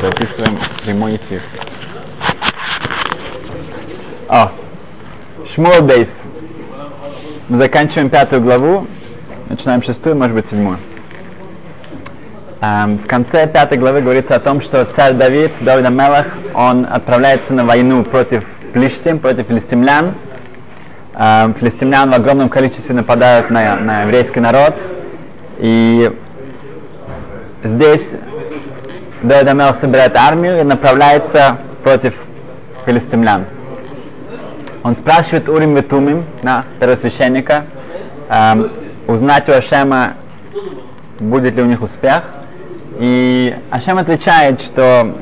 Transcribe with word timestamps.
Записываем 0.00 0.58
прямой 0.82 1.16
эфир. 1.16 1.42
О, 4.28 4.50
Шмуэл 5.52 5.82
Бейс. 5.82 6.22
Мы 7.50 7.58
заканчиваем 7.58 8.08
пятую 8.08 8.40
главу, 8.40 8.86
начинаем 9.50 9.82
шестую, 9.82 10.16
может 10.16 10.34
быть, 10.34 10.46
седьмую. 10.46 10.78
Эм, 12.62 12.96
в 12.98 13.06
конце 13.06 13.46
пятой 13.46 13.76
главы 13.76 14.00
говорится 14.00 14.36
о 14.36 14.40
том, 14.40 14.62
что 14.62 14.86
царь 14.86 15.12
Давид, 15.12 15.52
Давид 15.60 15.84
Амелах, 15.84 16.28
он 16.54 16.86
отправляется 16.90 17.52
на 17.52 17.66
войну 17.66 18.04
против 18.04 18.44
плештим, 18.72 19.18
против 19.18 19.48
филистимлян. 19.48 20.14
Эм, 21.14 21.54
филистимлян 21.54 22.10
в 22.10 22.14
огромном 22.14 22.48
количестве 22.48 22.94
нападают 22.94 23.50
на, 23.50 23.76
на 23.76 24.02
еврейский 24.02 24.40
народ. 24.40 24.80
И 25.58 26.10
здесь 27.62 28.14
Давид 29.22 29.46
Амелах 29.46 29.76
собирает 29.76 30.16
армию 30.16 30.60
и 30.60 30.62
направляется 30.62 31.58
против 31.82 32.14
филистимлян. 32.86 33.44
Он 34.82 34.96
спрашивает 34.96 35.50
Урим 35.50 35.74
Ветумим, 35.76 36.24
да, 36.42 36.64
первосвященника, 36.80 37.66
эм, 38.30 38.70
узнать 39.06 39.50
у 39.50 39.52
Ашема, 39.52 40.14
будет 41.20 41.54
ли 41.56 41.62
у 41.62 41.66
них 41.66 41.82
успех. 41.82 42.24
И 42.98 43.54
Ашем 43.70 43.98
отвечает, 43.98 44.62
что 44.62 45.14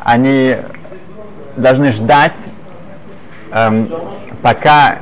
они 0.00 0.58
должны 1.56 1.90
ждать, 1.90 2.36
эм, 3.52 3.88
пока 4.42 4.98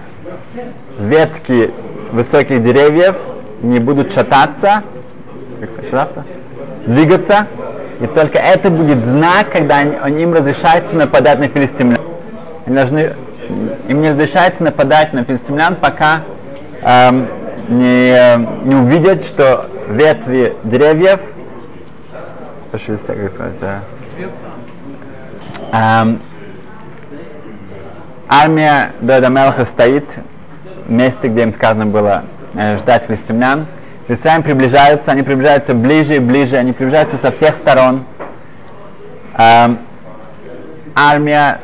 ветки 0.99 1.73
высоких 2.13 2.63
деревьев 2.63 3.17
не 3.63 3.79
будут 3.79 4.13
шататься, 4.13 4.83
как 5.61 5.71
сказать, 5.71 5.91
шататься, 5.91 6.25
двигаться, 6.87 7.47
и 8.01 8.07
только 8.07 8.39
это 8.39 8.71
будет 8.71 9.05
знак, 9.05 9.51
когда 9.53 9.79
они, 9.79 10.23
им 10.23 10.33
разрешается 10.33 10.97
нападать 10.97 11.39
на 11.39 11.49
филистимлян. 11.49 12.01
Они 12.67 12.75
должны, 12.75 13.13
им 13.89 14.01
не 14.01 14.09
разрешается 14.11 14.63
нападать 14.65 15.13
на 15.13 15.25
филистимлян, 15.25 15.77
пока 15.77 16.23
эм, 16.83 17.29
не, 17.69 18.67
не 18.67 18.75
увидят, 18.75 19.25
что 19.25 19.69
ветви 19.89 20.57
деревьев 20.65 21.21
как 22.71 22.81
сказать, 22.81 23.83
эм, 25.73 26.21
армия 28.31 28.93
Дода 29.01 29.29
Мелха 29.29 29.65
стоит 29.65 30.21
в 30.87 30.91
месте, 30.91 31.29
где 31.29 31.43
им 31.43 31.53
сказано 31.53 31.87
было 31.87 32.25
э, 32.55 32.79
ждать 32.79 33.05
филистимлян. 33.05 33.67
Филистимляне 34.07 34.45
приближаются, 34.45 35.11
они 35.11 35.23
приближаются 35.23 35.75
ближе 35.75 36.17
и 36.17 36.19
ближе, 36.21 36.57
они 36.57 36.73
приближаются 36.73 37.17
со 37.17 37.33
всех 37.33 37.57
сторон. 37.57 38.05
Эм, 39.37 39.81
армия 40.95 41.61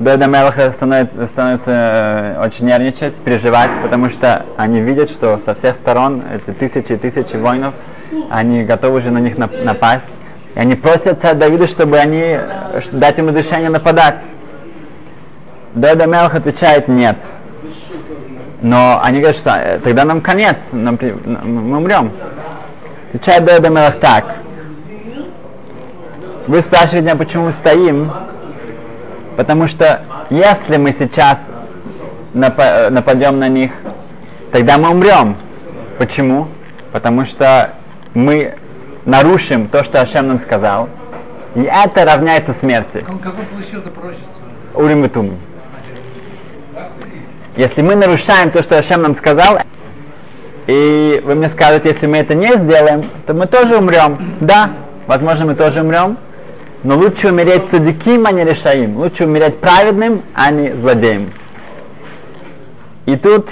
Дода 0.00 0.26
Мелха 0.26 0.72
становится, 0.72 1.26
становится 1.26 1.70
э, 1.70 2.44
очень 2.44 2.66
нервничать, 2.66 3.16
переживать, 3.16 3.70
потому 3.82 4.10
что 4.10 4.46
они 4.56 4.80
видят, 4.80 5.10
что 5.10 5.38
со 5.38 5.54
всех 5.54 5.76
сторон 5.76 6.24
эти 6.34 6.52
тысячи 6.56 6.92
и 6.92 6.96
тысячи 6.96 7.36
воинов, 7.36 7.74
они 8.30 8.64
готовы 8.64 8.98
уже 8.98 9.10
на 9.10 9.18
них 9.18 9.36
напасть. 9.38 10.10
И 10.54 10.58
они 10.58 10.74
просят 10.74 11.20
царя 11.20 11.34
Давида, 11.34 11.66
чтобы 11.66 11.98
они 11.98 12.38
дать 12.92 13.18
им 13.18 13.28
разрешение 13.28 13.70
нападать. 13.70 14.22
Дода 15.74 16.06
Мелх 16.06 16.34
отвечает 16.34 16.88
нет. 16.88 17.16
Но 18.62 19.00
они 19.02 19.18
говорят, 19.20 19.36
что 19.36 19.50
«Э, 19.50 19.78
тогда 19.78 20.04
нам 20.04 20.20
конец, 20.20 20.56
нам, 20.72 20.98
мы 21.00 21.78
умрем. 21.78 22.12
Отвечает 23.08 23.44
Дода 23.44 23.68
Мелх 23.68 23.94
так. 24.00 24.36
Вы 26.46 26.60
спрашиваете 26.60 27.02
меня, 27.02 27.16
почему 27.16 27.46
мы 27.46 27.52
стоим? 27.52 28.10
Потому 29.36 29.68
что 29.68 30.02
если 30.30 30.76
мы 30.76 30.92
сейчас 30.92 31.50
нап- 32.34 32.90
нападем 32.90 33.38
на 33.38 33.48
них, 33.48 33.70
тогда 34.50 34.76
мы 34.76 34.90
умрем. 34.90 35.36
Почему? 35.98 36.48
Потому 36.92 37.24
что 37.24 37.74
мы 38.14 38.54
нарушим 39.04 39.68
то, 39.68 39.84
что 39.84 40.00
Ашем 40.00 40.28
нам 40.28 40.38
сказал, 40.38 40.88
и 41.54 41.62
это 41.62 42.04
равняется 42.04 42.52
смерти. 42.52 42.98
Как 43.00 43.10
он 43.10 43.18
получил 43.18 43.80
это 43.80 43.90
пророчество? 43.90 44.26
Урим 44.74 45.04
и 45.04 45.08
Тумим. 45.08 45.38
Если 47.56 47.82
мы 47.82 47.94
нарушаем 47.94 48.50
то, 48.50 48.62
что 48.62 48.78
Ашем 48.78 49.02
нам 49.02 49.14
сказал, 49.14 49.60
и 50.66 51.20
вы 51.24 51.34
мне 51.34 51.48
скажете, 51.48 51.88
если 51.88 52.06
мы 52.06 52.18
это 52.18 52.34
не 52.34 52.56
сделаем, 52.56 53.04
то 53.26 53.34
мы 53.34 53.46
тоже 53.46 53.76
умрем. 53.76 54.36
Да, 54.40 54.70
возможно, 55.06 55.46
мы 55.46 55.54
тоже 55.54 55.80
умрем, 55.80 56.16
но 56.84 56.96
лучше 56.96 57.28
умереть 57.28 57.70
цадиким, 57.70 58.26
а 58.26 58.32
не 58.32 58.44
решаим. 58.44 58.96
Лучше 58.96 59.24
умереть 59.24 59.58
праведным, 59.58 60.22
а 60.34 60.50
не 60.50 60.74
злодеем. 60.76 61.32
И 63.06 63.16
тут 63.16 63.50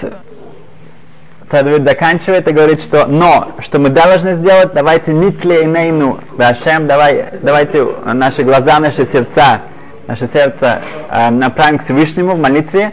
Царь 1.50 1.82
заканчивает 1.82 2.46
и 2.46 2.52
говорит, 2.52 2.82
что 2.82 3.06
но, 3.06 3.52
что 3.60 3.78
мы 3.78 3.88
должны 3.88 4.34
сделать, 4.34 4.74
давайте 4.74 5.14
нитлейнейну, 5.14 6.20
Башем, 6.36 6.86
давай, 6.86 7.24
давайте 7.40 7.86
наши 8.04 8.42
глаза, 8.42 8.78
наши 8.78 9.06
сердца, 9.06 9.62
наше 10.06 10.26
сердце 10.26 10.82
э, 11.08 11.30
направим 11.30 11.78
к 11.78 11.84
Всевышнему 11.84 12.34
в 12.34 12.38
молитве, 12.38 12.92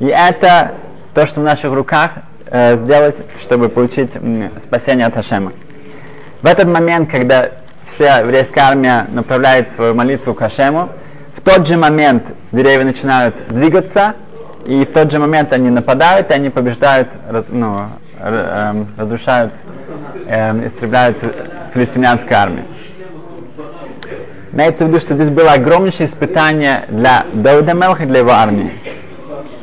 и 0.00 0.06
это 0.06 0.72
то, 1.14 1.26
что 1.26 1.40
в 1.40 1.44
наших 1.44 1.72
руках 1.72 2.12
э, 2.46 2.76
сделать, 2.76 3.22
чтобы 3.38 3.68
получить 3.68 4.12
э, 4.14 4.50
спасение 4.58 5.06
от 5.06 5.14
Хашема. 5.14 5.52
В 6.42 6.46
этот 6.46 6.66
момент, 6.66 7.10
когда 7.10 7.50
вся 7.86 8.18
еврейская 8.20 8.62
армия 8.62 9.06
направляет 9.10 9.72
свою 9.72 9.94
молитву 9.94 10.34
к 10.34 10.38
Хашему, 10.38 10.88
в 11.34 11.42
тот 11.42 11.66
же 11.66 11.76
момент 11.76 12.34
деревья 12.50 12.84
начинают 12.84 13.48
двигаться, 13.48 14.14
и 14.64 14.84
в 14.84 14.92
тот 14.92 15.12
же 15.12 15.18
момент 15.18 15.52
они 15.52 15.70
нападают, 15.70 16.30
и 16.30 16.34
они 16.34 16.48
побеждают, 16.48 17.08
раз, 17.28 17.44
ну, 17.50 17.88
э, 18.18 18.84
разрушают, 18.96 19.52
э, 20.26 20.66
истребляют 20.66 21.18
филистимлянскую 21.74 22.38
армию. 22.38 22.64
Имеется 24.52 24.84
в 24.84 24.88
виду, 24.88 24.98
что 24.98 25.14
здесь 25.14 25.30
было 25.30 25.52
огромнейшее 25.52 26.06
испытание 26.06 26.84
для 26.88 27.24
Давида 27.32 27.74
Мелха 27.74 28.02
и 28.02 28.06
для 28.06 28.20
его 28.20 28.32
армии. 28.32 28.72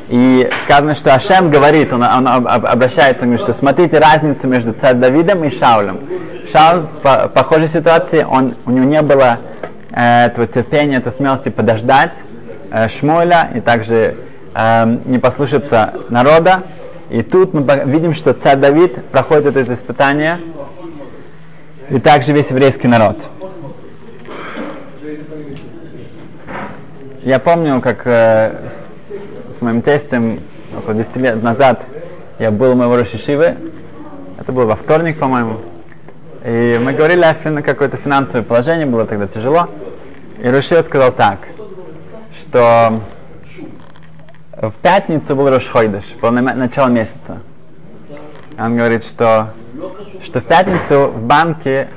И 0.08 0.50
сказано, 0.64 0.94
что 0.94 1.14
Ашем 1.14 1.50
говорит, 1.50 1.92
он, 1.92 2.02
он 2.02 2.26
обращается, 2.26 3.24
говорит, 3.24 3.42
что 3.42 3.52
смотрите 3.52 3.98
разницу 3.98 4.46
между 4.46 4.72
царем 4.72 5.00
Давидом 5.00 5.44
и 5.44 5.50
Шаулем. 5.50 6.00
Шаул 6.50 6.84
в 7.02 7.28
похожей 7.28 7.68
ситуации, 7.68 8.22
он, 8.22 8.56
у 8.64 8.70
него 8.70 8.86
не 8.86 9.02
было 9.02 9.40
э, 9.92 10.26
этого 10.26 10.46
терпения, 10.46 10.96
этой 10.96 11.12
смелости 11.12 11.50
подождать 11.50 12.12
э, 12.70 12.88
Шмуэля 12.88 13.50
и 13.54 13.60
также 13.60 14.16
э, 14.54 14.98
не 15.04 15.18
послушаться 15.18 15.92
народа. 16.08 16.62
И 17.10 17.22
тут 17.22 17.52
мы 17.52 17.62
видим, 17.84 18.14
что 18.14 18.32
царь 18.32 18.56
Давид 18.56 19.04
проходит 19.10 19.56
это 19.56 19.74
испытание, 19.74 20.40
и 21.90 21.98
также 21.98 22.32
весь 22.32 22.50
еврейский 22.50 22.88
народ. 22.88 23.18
Я 27.22 27.38
помню, 27.38 27.82
как 27.82 28.02
э, 28.06 28.70
с, 29.58 29.60
моим 29.60 29.82
тестем 29.82 30.38
около 30.76 30.94
10 30.94 31.16
лет 31.16 31.42
назад 31.42 31.84
я 32.38 32.52
был 32.52 32.72
у 32.72 32.74
моего 32.76 32.96
Рошишивы, 32.96 33.56
это 34.38 34.52
было 34.52 34.66
во 34.66 34.76
вторник, 34.76 35.18
по-моему, 35.18 35.58
и 36.44 36.80
мы 36.80 36.92
говорили 36.92 37.22
о 37.22 37.34
фин- 37.34 37.62
какое-то 37.62 37.96
финансовое 37.96 38.44
положение, 38.44 38.86
было 38.86 39.04
тогда 39.04 39.26
тяжело, 39.26 39.68
и 40.40 40.48
Рошива 40.48 40.82
сказал 40.82 41.10
так, 41.10 41.40
что 42.38 43.00
в 44.52 44.72
пятницу 44.80 45.34
был 45.34 45.50
Рошхойдыш, 45.50 46.14
было 46.22 46.30
на, 46.30 46.54
начало 46.54 46.88
месяца. 46.88 47.38
Он 48.56 48.76
говорит, 48.76 49.04
что, 49.04 49.54
что 50.22 50.40
в 50.40 50.44
пятницу 50.44 51.08
в 51.08 51.22
банке 51.22 51.88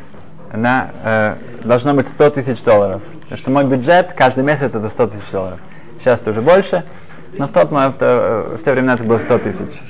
да, 0.52 0.90
э, 1.04 1.36
должно 1.64 1.94
быть 1.94 2.08
100 2.08 2.32
тысяч 2.32 2.64
долларов. 2.64 3.02
Потому 3.22 3.38
что 3.38 3.52
мой 3.52 3.66
бюджет 3.66 4.14
каждый 4.14 4.44
месяц 4.44 4.64
это 4.64 4.90
100 4.90 5.08
тысяч 5.08 5.32
долларов. 5.32 5.60
Сейчас 6.00 6.22
это 6.22 6.32
уже 6.32 6.42
больше, 6.42 6.84
но 7.34 7.48
в, 7.48 7.52
тот 7.52 7.72
в, 7.72 7.76
в 7.76 8.64
те 8.64 8.72
времена 8.74 8.96
это 8.96 9.04
было 9.04 9.20
100 9.20 9.38
тысяч. 9.40 9.82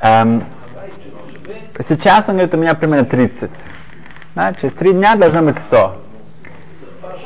Эм, 0.00 0.44
сейчас, 1.86 2.28
он 2.28 2.36
говорит, 2.36 2.54
у 2.54 2.58
меня 2.58 2.74
примерно 2.74 3.04
30. 3.04 3.50
Да, 4.34 4.54
через 4.54 4.72
три 4.72 4.92
дня 4.92 5.16
должно 5.16 5.42
быть 5.42 5.58
100. 5.58 5.96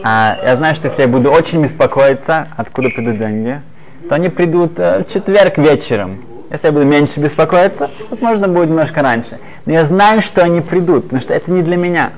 А, 0.03 0.39
я 0.45 0.57
знаю, 0.57 0.75
что 0.75 0.89
если 0.89 1.03
я 1.03 1.09
буду 1.09 1.31
очень 1.31 1.63
беспокоиться, 1.63 2.49
откуда 2.57 2.91
придут 2.91 3.19
деньги, 3.19 3.61
то 4.09 4.17
они 4.17 4.29
придут 4.29 4.79
э, 4.79 5.05
в 5.05 5.13
четверг 5.13 5.57
вечером. 5.59 6.25
Если 6.51 6.67
я 6.67 6.73
буду 6.73 6.85
меньше 6.85 7.21
беспокоиться, 7.21 7.91
возможно, 8.11 8.49
будет 8.49 8.69
немножко 8.69 9.03
раньше. 9.03 9.39
Но 9.65 9.73
я 9.73 9.85
знаю, 9.85 10.21
что 10.21 10.43
они 10.43 10.61
придут, 10.61 11.05
потому 11.05 11.23
что 11.23 11.33
это 11.33 11.51
не 11.51 11.63
для 11.63 11.77
меня. 11.77 12.13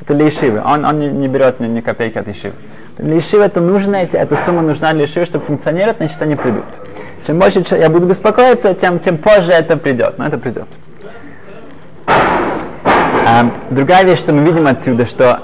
Это 0.00 0.14
для 0.14 0.28
Ишивы. 0.28 0.62
Он, 0.64 0.84
он 0.84 0.98
не, 0.98 1.08
не 1.08 1.28
берет 1.28 1.60
ни, 1.60 1.66
ни 1.66 1.80
копейки 1.80 2.18
от 2.18 2.28
Ишивы. 2.28 2.54
Для 2.98 3.18
Ишивы 3.18 3.44
это 3.44 3.60
нужно, 3.60 3.96
эта 3.96 4.36
сумма 4.36 4.62
нужна 4.62 4.92
для 4.92 5.06
Ишивы, 5.06 5.26
чтобы 5.26 5.44
функционировать, 5.44 5.96
значит, 5.96 6.22
они 6.22 6.36
придут. 6.36 6.64
Чем 7.26 7.38
больше 7.38 7.62
я 7.70 7.88
буду 7.88 8.06
беспокоиться, 8.06 8.74
тем, 8.74 9.00
тем 9.00 9.18
позже 9.18 9.52
это 9.52 9.76
придет. 9.76 10.16
Но 10.18 10.26
это 10.26 10.38
придет. 10.38 10.68
А, 12.06 13.50
другая 13.70 14.04
вещь, 14.04 14.20
что 14.20 14.32
мы 14.32 14.44
видим 14.44 14.66
отсюда, 14.66 15.06
что, 15.06 15.40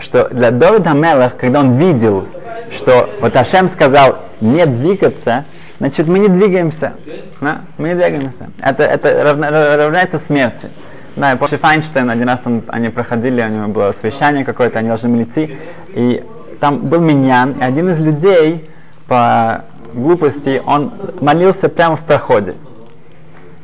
что 0.00 0.28
для 0.28 0.50
Давида 0.50 0.90
Мелах, 0.90 1.36
когда 1.36 1.60
он 1.60 1.78
видел, 1.78 2.26
что 2.70 3.08
вот 3.20 3.34
Ашем 3.34 3.68
сказал 3.68 4.18
не 4.40 4.66
двигаться, 4.66 5.46
значит 5.78 6.06
мы 6.06 6.18
не 6.18 6.28
двигаемся. 6.28 6.94
Да? 7.40 7.62
Мы 7.78 7.88
не 7.88 7.94
двигаемся. 7.94 8.50
Это, 8.60 8.82
это 8.82 9.24
равна, 9.24 9.50
равняется 9.50 10.18
смерти. 10.18 10.68
Да, 11.16 11.36
после 11.36 11.58
Файнштейн 11.58 12.08
один 12.10 12.28
раз 12.28 12.42
он, 12.44 12.62
они 12.68 12.88
проходили, 12.88 13.42
у 13.42 13.48
него 13.48 13.68
было 13.68 13.92
совещание 13.92 14.44
какое-то, 14.44 14.78
они 14.78 14.88
должны 14.88 15.08
были 15.08 15.24
идти, 15.24 15.56
и 15.88 16.24
там 16.60 16.78
был 16.88 17.00
миньян, 17.00 17.52
и 17.52 17.62
один 17.62 17.88
из 17.90 17.98
людей 17.98 18.70
по 19.08 19.64
глупости, 19.92 20.62
он 20.64 20.92
молился 21.20 21.68
прямо 21.68 21.96
в 21.96 22.00
проходе. 22.04 22.54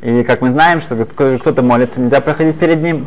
И 0.02 0.22
как 0.24 0.40
мы 0.40 0.50
знаем, 0.50 0.80
что 0.80 1.04
кто-то 1.04 1.62
молится, 1.62 2.00
нельзя 2.00 2.20
проходить 2.20 2.58
перед 2.58 2.82
ним. 2.82 3.06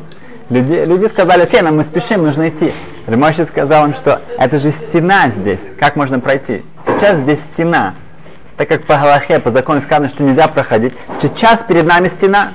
Люди, 0.49 0.73
люди 0.73 1.05
сказали, 1.05 1.43
окей, 1.43 1.61
нам 1.61 1.77
мы 1.77 1.83
спешим, 1.83 2.23
нужно 2.23 2.49
идти. 2.49 2.73
Ремоши 3.05 3.45
сказал 3.45 3.85
им, 3.85 3.93
что 3.93 4.21
это 4.37 4.57
же 4.57 4.71
стена 4.71 5.29
здесь, 5.29 5.61
как 5.79 5.95
можно 5.95 6.19
пройти? 6.19 6.63
Сейчас 6.85 7.17
здесь 7.17 7.39
стена. 7.53 7.93
Так 8.57 8.67
как 8.67 8.85
по 8.85 8.95
Галахе, 8.95 9.39
по 9.39 9.51
закону 9.51 9.81
сказано, 9.81 10.09
что 10.09 10.23
нельзя 10.23 10.47
проходить, 10.47 10.93
сейчас 11.21 11.61
перед 11.61 11.85
нами 11.85 12.07
стена. 12.07 12.53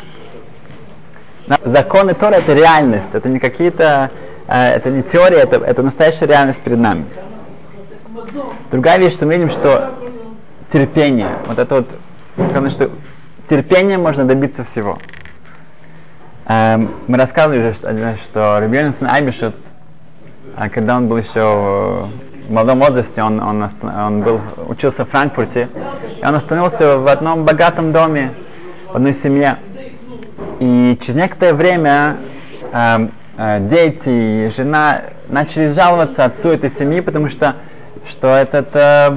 Законы 1.64 2.14
Тора 2.14 2.34
это 2.34 2.52
реальность, 2.52 3.10
это 3.12 3.28
не 3.28 3.38
какие-то, 3.38 4.10
это 4.46 4.90
не 4.90 5.02
теория, 5.02 5.38
это, 5.38 5.56
это 5.56 5.82
настоящая 5.82 6.26
реальность 6.26 6.62
перед 6.62 6.78
нами. 6.78 7.06
Другая 8.70 8.98
вещь, 8.98 9.12
что 9.12 9.26
мы 9.26 9.34
видим, 9.34 9.50
что 9.50 9.94
терпение, 10.72 11.36
вот 11.46 11.58
это 11.58 11.74
вот, 11.76 11.88
потому 12.36 12.70
что 12.70 12.90
терпение 13.48 13.98
можно 13.98 14.24
добиться 14.24 14.64
всего. 14.64 14.98
Эм, 16.46 16.90
мы 17.06 17.16
рассказывали 17.16 17.60
уже, 17.60 17.74
что, 17.74 18.16
что 18.22 18.58
Рабьёнсон 18.60 19.08
Айбишец, 19.08 19.54
а 20.56 20.68
когда 20.68 20.96
он 20.96 21.08
был 21.08 21.16
еще 21.16 22.08
в 22.48 22.50
молодом 22.50 22.80
возрасте, 22.80 23.22
он, 23.22 23.40
он, 23.40 23.68
он 23.82 24.22
был, 24.22 24.40
учился 24.68 25.04
в 25.04 25.10
Франкфурте, 25.10 25.68
и 26.20 26.24
он 26.24 26.34
остановился 26.34 26.98
в 26.98 27.08
одном 27.08 27.44
богатом 27.44 27.92
доме, 27.92 28.34
в 28.92 28.96
одной 28.96 29.14
семье. 29.14 29.58
И 30.60 30.98
через 31.00 31.16
некоторое 31.16 31.54
время 31.54 32.18
э, 32.72 32.74
э, 32.74 33.08
дети 33.36 34.08
и 34.08 34.50
жена 34.54 35.02
начали 35.28 35.72
жаловаться 35.72 36.24
отцу 36.24 36.50
этой 36.50 36.70
семьи, 36.70 37.00
потому 37.00 37.28
что, 37.28 37.56
что 38.08 38.28
этот, 38.28 38.68
э, 38.74 39.10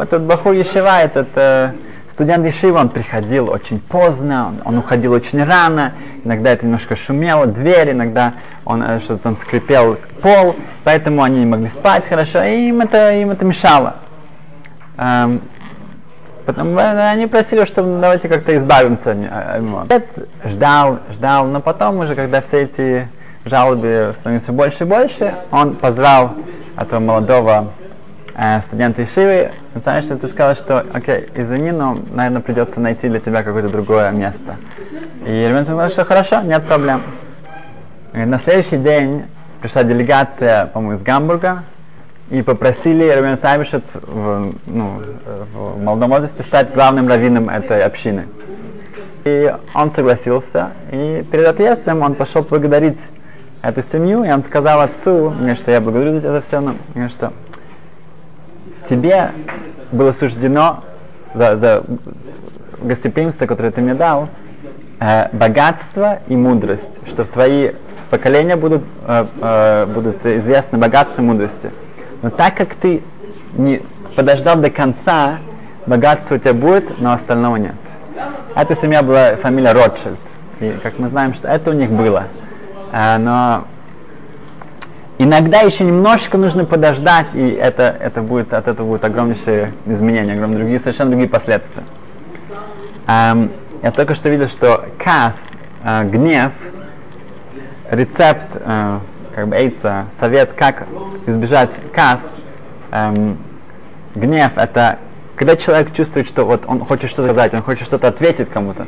этот 0.00 0.22
Бахур 0.22 0.52
Ешева, 0.52 1.00
этот 1.00 1.28
э, 1.34 1.72
студент 2.08 2.46
Ешива, 2.46 2.78
он 2.78 2.88
приходил 2.90 3.50
очень 3.50 3.80
поздно, 3.80 4.48
он, 4.48 4.62
он 4.64 4.78
уходил 4.78 5.12
очень 5.12 5.42
рано, 5.42 5.94
иногда 6.24 6.50
это 6.50 6.64
немножко 6.64 6.96
шумело, 6.96 7.46
дверь, 7.46 7.92
иногда 7.92 8.34
он 8.64 8.82
э, 8.82 9.00
что-то 9.00 9.24
там 9.24 9.36
скрипел 9.36 9.98
пол, 10.22 10.56
поэтому 10.84 11.22
они 11.22 11.40
не 11.40 11.46
могли 11.46 11.68
спать 11.68 12.06
хорошо, 12.06 12.44
и 12.44 12.68
им 12.68 12.80
это, 12.80 13.12
им 13.14 13.30
это 13.30 13.44
мешало. 13.44 13.96
Эм, 14.96 15.42
Потом 16.46 16.78
э, 16.78 17.10
они 17.10 17.26
просили, 17.26 17.64
что 17.64 17.82
давайте 17.82 18.28
как-то 18.28 18.56
избавимся 18.56 19.10
от 19.10 19.16
него. 19.18 19.80
Отец 19.80 20.14
ждал, 20.44 21.00
ждал, 21.10 21.46
но 21.48 21.60
потом 21.60 21.98
уже, 21.98 22.14
когда 22.14 22.40
все 22.40 22.62
эти 22.62 23.08
жалобы 23.46 24.12
становились 24.18 24.46
больше 24.48 24.84
и 24.84 24.86
больше, 24.86 25.34
он 25.50 25.76
позвал 25.76 26.34
этого 26.76 27.00
молодого 27.00 27.72
э, 28.34 28.60
студента 28.60 29.04
Ишивы, 29.04 29.52
знаешь, 29.74 30.04
ты 30.06 30.28
сказал, 30.28 30.54
что, 30.56 30.84
окей, 30.92 31.28
извини, 31.34 31.70
но, 31.70 31.98
наверное, 32.10 32.42
придется 32.42 32.80
найти 32.80 33.08
для 33.08 33.20
тебя 33.20 33.42
какое-то 33.42 33.68
другое 33.68 34.10
место. 34.10 34.56
И 35.24 35.30
Ребен 35.30 35.64
сказал, 35.64 35.88
что 35.88 36.04
хорошо, 36.04 36.42
нет 36.42 36.66
проблем. 36.66 37.02
И 38.12 38.18
на 38.18 38.38
следующий 38.38 38.78
день 38.78 39.24
пришла 39.60 39.84
делегация, 39.84 40.66
по-моему, 40.66 40.94
из 40.94 41.02
Гамбурга, 41.02 41.62
и 42.30 42.42
попросили 42.42 43.08
Рабин 43.08 43.36
Сайбишец 43.36 43.92
в, 43.94 44.54
ну, 44.66 45.02
в 45.54 45.80
молодом 45.80 46.10
возрасте 46.10 46.42
стать 46.42 46.74
главным 46.74 47.08
раввином 47.08 47.48
этой 47.48 47.84
общины. 47.84 48.26
И 49.24 49.54
он 49.74 49.92
согласился, 49.92 50.70
и 50.90 51.24
перед 51.30 51.46
отъездом 51.46 52.02
он 52.02 52.14
пошел 52.14 52.42
благодарить 52.42 52.98
эту 53.62 53.82
семью, 53.82 54.24
и 54.24 54.30
он 54.30 54.44
сказал 54.44 54.80
отцу, 54.80 55.34
что 55.56 55.70
я 55.70 55.80
благодарю 55.80 56.18
за 56.18 56.32
за 56.32 56.40
все, 56.40 56.60
но 56.60 56.74
что 57.08 57.32
тебе 58.88 59.30
было 59.92 60.12
суждено 60.12 60.84
за, 61.34 61.56
за 61.56 61.84
гостеприимство, 62.80 63.46
которое 63.46 63.70
ты 63.70 63.80
мне 63.80 63.94
дал, 63.94 64.28
э, 65.00 65.28
богатство 65.32 66.20
и 66.28 66.36
мудрость, 66.36 67.00
что 67.06 67.24
в 67.24 67.28
твои 67.28 67.72
поколения 68.10 68.56
будут, 68.56 68.82
э, 69.06 69.26
э, 69.40 69.86
будут 69.86 70.24
известны 70.24 70.78
богатство 70.78 71.22
и 71.22 71.24
мудрости. 71.24 71.70
Но 72.22 72.30
так 72.30 72.56
как 72.56 72.74
ты 72.74 73.02
не 73.56 73.82
подождал 74.14 74.56
до 74.56 74.70
конца, 74.70 75.38
богатство 75.86 76.36
у 76.36 76.38
тебя 76.38 76.54
будет, 76.54 76.98
но 77.00 77.12
остального 77.12 77.56
нет. 77.56 77.74
Эта 78.54 78.74
семья 78.74 79.02
была 79.02 79.36
фамилия 79.36 79.72
Ротшильд. 79.72 80.18
И 80.60 80.78
как 80.82 80.98
мы 80.98 81.08
знаем, 81.08 81.34
что 81.34 81.48
это 81.48 81.70
у 81.70 81.74
них 81.74 81.90
было. 81.90 82.24
А, 82.98 83.18
но 83.18 83.66
иногда 85.18 85.60
еще 85.60 85.84
немножко 85.84 86.38
нужно 86.38 86.64
подождать, 86.64 87.34
и 87.34 87.50
это, 87.50 87.94
это 88.00 88.22
будет, 88.22 88.54
от 88.54 88.68
этого 88.68 88.86
будет 88.86 89.04
огромнейшие 89.04 89.74
изменения, 89.84 90.32
огромные 90.32 90.60
другие, 90.60 90.80
совершенно 90.80 91.10
другие 91.10 91.28
последствия. 91.28 91.82
Я 93.06 93.92
только 93.94 94.14
что 94.14 94.30
видел, 94.30 94.48
что 94.48 94.86
кас, 94.98 95.36
uh, 95.84 96.08
гнев, 96.08 96.52
рецепт, 97.90 98.56
uh, 98.56 99.00
как 99.34 99.48
бы 99.48 99.56
эйца, 99.56 100.06
совет, 100.18 100.54
как 100.54 100.86
избежать 101.26 101.72
кас, 101.92 102.22
гнев, 104.14 104.52
это 104.56 104.98
когда 105.36 105.56
человек 105.56 105.92
чувствует, 105.92 106.26
что 106.26 106.46
вот 106.46 106.64
он 106.66 106.82
хочет 106.82 107.10
что-то 107.10 107.28
сказать, 107.28 107.52
он 107.52 107.62
хочет 107.62 107.86
что-то 107.86 108.08
ответить 108.08 108.48
кому-то, 108.48 108.86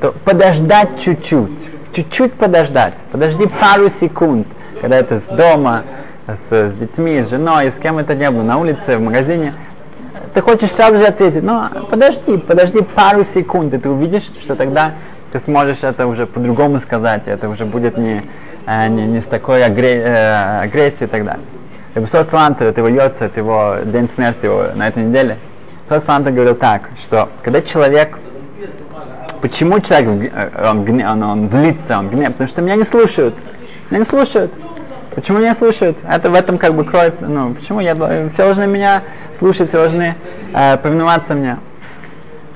то 0.00 0.10
подождать 0.10 1.00
чуть-чуть, 1.00 1.75
чуть-чуть 1.96 2.34
подождать, 2.34 2.92
подожди 3.10 3.46
пару 3.46 3.88
секунд, 3.88 4.46
когда 4.82 4.98
это 4.98 5.18
с 5.18 5.24
дома, 5.24 5.84
с, 6.26 6.52
с 6.52 6.72
детьми, 6.74 7.22
с 7.22 7.30
женой, 7.30 7.72
с 7.72 7.78
кем 7.78 7.96
это 7.96 8.14
не 8.14 8.30
было, 8.30 8.42
на 8.42 8.58
улице, 8.58 8.98
в 8.98 9.00
магазине, 9.00 9.54
ты 10.34 10.42
хочешь 10.42 10.72
сразу 10.72 10.98
же 10.98 11.06
ответить, 11.06 11.42
но 11.42 11.70
подожди, 11.88 12.36
подожди 12.36 12.82
пару 12.82 13.24
секунд, 13.24 13.72
и 13.72 13.78
ты 13.78 13.88
увидишь, 13.88 14.24
что 14.42 14.56
тогда 14.56 14.92
ты 15.32 15.38
сможешь 15.38 15.84
это 15.84 16.06
уже 16.06 16.26
по-другому 16.26 16.78
сказать, 16.80 17.28
это 17.28 17.48
уже 17.48 17.64
будет 17.64 17.96
не, 17.96 18.22
э, 18.66 18.88
не, 18.88 19.06
не 19.06 19.20
с 19.22 19.24
такой 19.24 19.64
агре, 19.64 20.02
э, 20.04 20.60
агрессией 20.64 21.06
и 21.06 21.10
так 21.10 21.24
далее. 21.24 21.44
Бусос 21.94 22.28
Салантер, 22.28 22.66
это 22.66 22.82
его 22.82 22.88
йоца, 22.88 23.24
это 23.24 23.40
его 23.40 23.76
день 23.86 24.10
смерти 24.10 24.44
его 24.44 24.66
на 24.74 24.88
этой 24.88 25.02
неделе, 25.02 25.38
Бусос 25.88 26.04
Салантер 26.04 26.32
говорил 26.32 26.56
так, 26.56 26.90
что 27.00 27.30
когда 27.42 27.62
человек 27.62 28.18
Почему 29.46 29.78
человек 29.78 30.32
э, 30.34 30.68
он, 30.68 31.00
он, 31.00 31.22
он 31.22 31.48
злится, 31.48 31.98
он 32.00 32.08
гнев? 32.08 32.32
Потому 32.32 32.48
что 32.48 32.62
меня 32.62 32.74
не 32.74 32.82
слушают. 32.82 33.36
Меня 33.90 34.00
не 34.00 34.04
слушают. 34.04 34.52
Почему 35.14 35.38
меня 35.38 35.54
слушают? 35.54 35.98
Это 36.08 36.30
в 36.30 36.34
этом 36.34 36.58
как 36.58 36.74
бы 36.74 36.84
кроется. 36.84 37.28
Ну, 37.28 37.54
почему 37.54 37.78
я 37.78 37.94
все 38.28 38.42
должны 38.42 38.66
меня 38.66 39.04
слушать, 39.38 39.68
все 39.68 39.78
должны 39.78 40.16
э, 40.52 40.76
повиноваться 40.78 41.34
мне. 41.34 41.58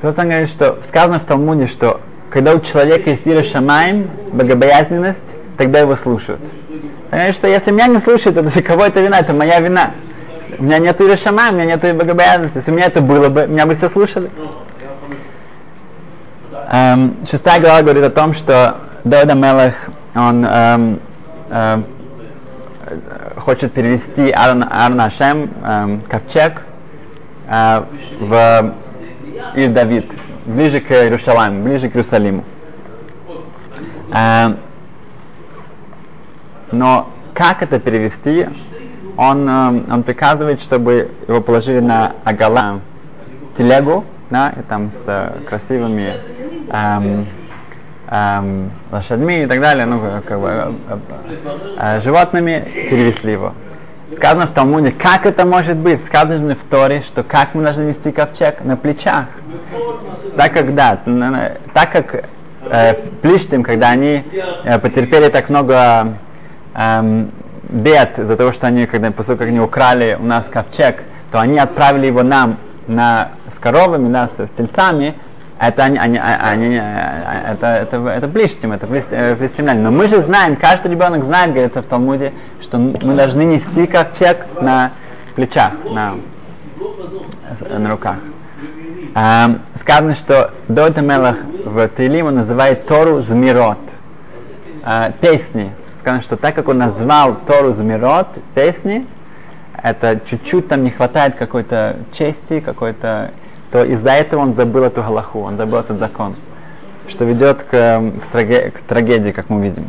Просто 0.00 0.24
говорит, 0.24 0.48
что 0.48 0.80
сказано 0.88 1.20
в 1.20 1.22
Талмуде, 1.22 1.68
что 1.68 2.00
когда 2.28 2.54
у 2.54 2.60
человека 2.60 3.10
есть 3.10 3.22
ира 3.28 3.44
шамаем, 3.44 4.10
богобоязненность, 4.32 5.36
тогда 5.58 5.78
его 5.78 5.94
слушают. 5.94 6.40
Говорит, 7.12 7.36
что 7.36 7.46
если 7.46 7.70
меня 7.70 7.86
не 7.86 7.98
слушают, 7.98 8.36
это 8.36 8.50
же 8.50 8.62
кого 8.62 8.84
это 8.84 9.00
вина, 9.00 9.20
это 9.20 9.32
моя 9.32 9.60
вина. 9.60 9.92
У 10.58 10.64
меня 10.64 10.80
нет 10.80 11.00
ира 11.00 11.16
шамаем, 11.16 11.54
у 11.54 11.58
меня 11.58 11.76
нет 11.76 11.96
богобоязненности. 11.96 12.56
Если 12.58 12.72
у 12.72 12.74
меня 12.74 12.86
это 12.86 13.00
было 13.00 13.28
бы, 13.28 13.46
меня 13.46 13.64
бы 13.66 13.74
все 13.74 13.88
слушали. 13.88 14.28
Эм, 16.72 17.16
шестая 17.28 17.60
глава 17.60 17.82
говорит 17.82 18.04
о 18.04 18.10
том, 18.10 18.32
что 18.32 18.76
Дода 19.02 19.34
Мелех, 19.34 19.74
он 20.14 20.46
эм, 20.46 21.00
эм, 21.50 21.84
хочет 23.38 23.72
перевести 23.72 24.30
Арна 24.30 25.04
Ашем, 25.06 25.50
эм, 25.64 26.00
ковчег, 26.02 26.62
э, 27.48 27.82
в 28.20 28.74
Ир 29.56 29.70
Давид, 29.70 30.12
ближе 30.46 30.78
к 30.78 30.92
Иерусалиму, 30.92 31.64
ближе 31.64 31.88
к 31.88 31.96
Иерусалиму. 31.96 32.44
Э, 34.14 34.54
но 36.70 37.10
как 37.34 37.64
это 37.64 37.80
перевести, 37.80 38.46
он, 39.16 39.48
э, 39.48 39.92
он 39.92 40.04
приказывает, 40.04 40.62
чтобы 40.62 41.10
его 41.26 41.40
положили 41.40 41.80
на 41.80 42.12
агала 42.22 42.78
телегу, 43.56 44.04
да, 44.30 44.50
и 44.50 44.62
там 44.62 44.92
с 44.92 45.02
э, 45.08 45.32
красивыми 45.48 46.14
эм, 46.70 47.26
эм, 48.08 48.70
лошадьми 48.90 49.42
и 49.42 49.46
так 49.46 49.60
далее, 49.60 49.86
ну, 49.86 50.00
как 50.26 50.40
бы, 50.40 50.48
э, 50.48 50.98
э, 51.78 52.00
животными, 52.00 52.66
перевезли 52.90 53.32
его. 53.32 53.54
Сказано 54.14 54.46
в 54.46 54.50
Талмуде, 54.50 54.90
как 54.90 55.24
это 55.24 55.44
может 55.44 55.76
быть? 55.76 56.04
Сказано 56.04 56.56
в 56.56 56.64
Торе, 56.64 57.02
что 57.02 57.22
как 57.22 57.54
мы 57.54 57.62
должны 57.62 57.82
нести 57.82 58.10
ковчег 58.10 58.64
на 58.64 58.76
плечах. 58.76 59.26
Так 60.36 60.52
как, 60.52 60.74
да, 60.74 60.98
так 61.72 61.92
как 61.92 62.24
э, 62.70 62.94
Плиштим, 63.22 63.62
когда 63.62 63.90
они 63.90 64.24
э, 64.64 64.78
потерпели 64.80 65.28
так 65.28 65.48
много 65.48 66.14
э, 66.74 67.26
бед 67.68 68.18
из-за 68.18 68.36
того, 68.36 68.50
что 68.50 68.66
они, 68.66 68.86
когда, 68.86 69.12
после 69.12 69.36
как 69.36 69.46
они 69.48 69.60
украли 69.60 70.16
у 70.18 70.24
нас 70.24 70.46
ковчег, 70.50 71.04
то 71.30 71.38
они 71.38 71.58
отправили 71.58 72.06
его 72.06 72.24
нам 72.24 72.58
на, 72.88 73.32
с 73.54 73.60
коровами, 73.60 74.12
да, 74.12 74.28
с, 74.28 74.40
с 74.40 74.50
тельцами, 74.56 75.14
это, 75.60 75.84
они, 75.84 75.98
они, 75.98 76.18
они, 76.18 76.74
это, 76.74 77.66
это, 77.66 77.96
это 78.08 78.28
ближним, 78.28 78.72
это 78.72 78.86
флистимляне. 78.86 79.80
Но 79.80 79.90
мы 79.90 80.08
же 80.08 80.20
знаем, 80.20 80.56
каждый 80.56 80.90
ребенок 80.90 81.24
знает, 81.24 81.52
говорится 81.52 81.82
в 81.82 81.86
Талмуде, 81.86 82.32
что 82.60 82.78
мы 82.78 83.14
должны 83.14 83.42
нести 83.42 83.86
ковчег 83.86 84.46
на 84.60 84.92
плечах, 85.34 85.72
на, 85.84 86.14
на 87.68 87.90
руках. 87.90 88.16
Um, 89.12 89.58
сказано, 89.74 90.14
что 90.14 90.52
Дойта 90.68 91.02
Мелах 91.02 91.36
в 91.64 91.88
Тейлиму 91.88 92.30
называет 92.30 92.86
Тору 92.86 93.18
Змирот, 93.18 93.78
uh, 94.84 95.12
песни. 95.20 95.72
Сказано, 95.98 96.22
что 96.22 96.36
так 96.36 96.54
как 96.54 96.68
он 96.68 96.78
назвал 96.78 97.34
Тору 97.34 97.72
Змирот, 97.72 98.28
песни, 98.54 99.04
это 99.82 100.20
чуть-чуть 100.24 100.68
там 100.68 100.84
не 100.84 100.90
хватает 100.90 101.34
какой-то 101.34 101.96
чести, 102.12 102.60
какой-то, 102.60 103.32
то 103.70 103.84
из-за 103.84 104.10
этого 104.10 104.40
он 104.40 104.54
забыл 104.54 104.84
эту 104.84 105.02
галаху, 105.02 105.40
он 105.40 105.56
забыл 105.56 105.78
этот 105.78 105.98
закон, 105.98 106.34
что 107.08 107.24
ведет 107.24 107.62
к, 107.62 107.70
к, 107.70 108.26
траге, 108.32 108.70
к 108.70 108.80
трагедии, 108.80 109.30
как 109.30 109.48
мы 109.48 109.62
видим. 109.62 109.86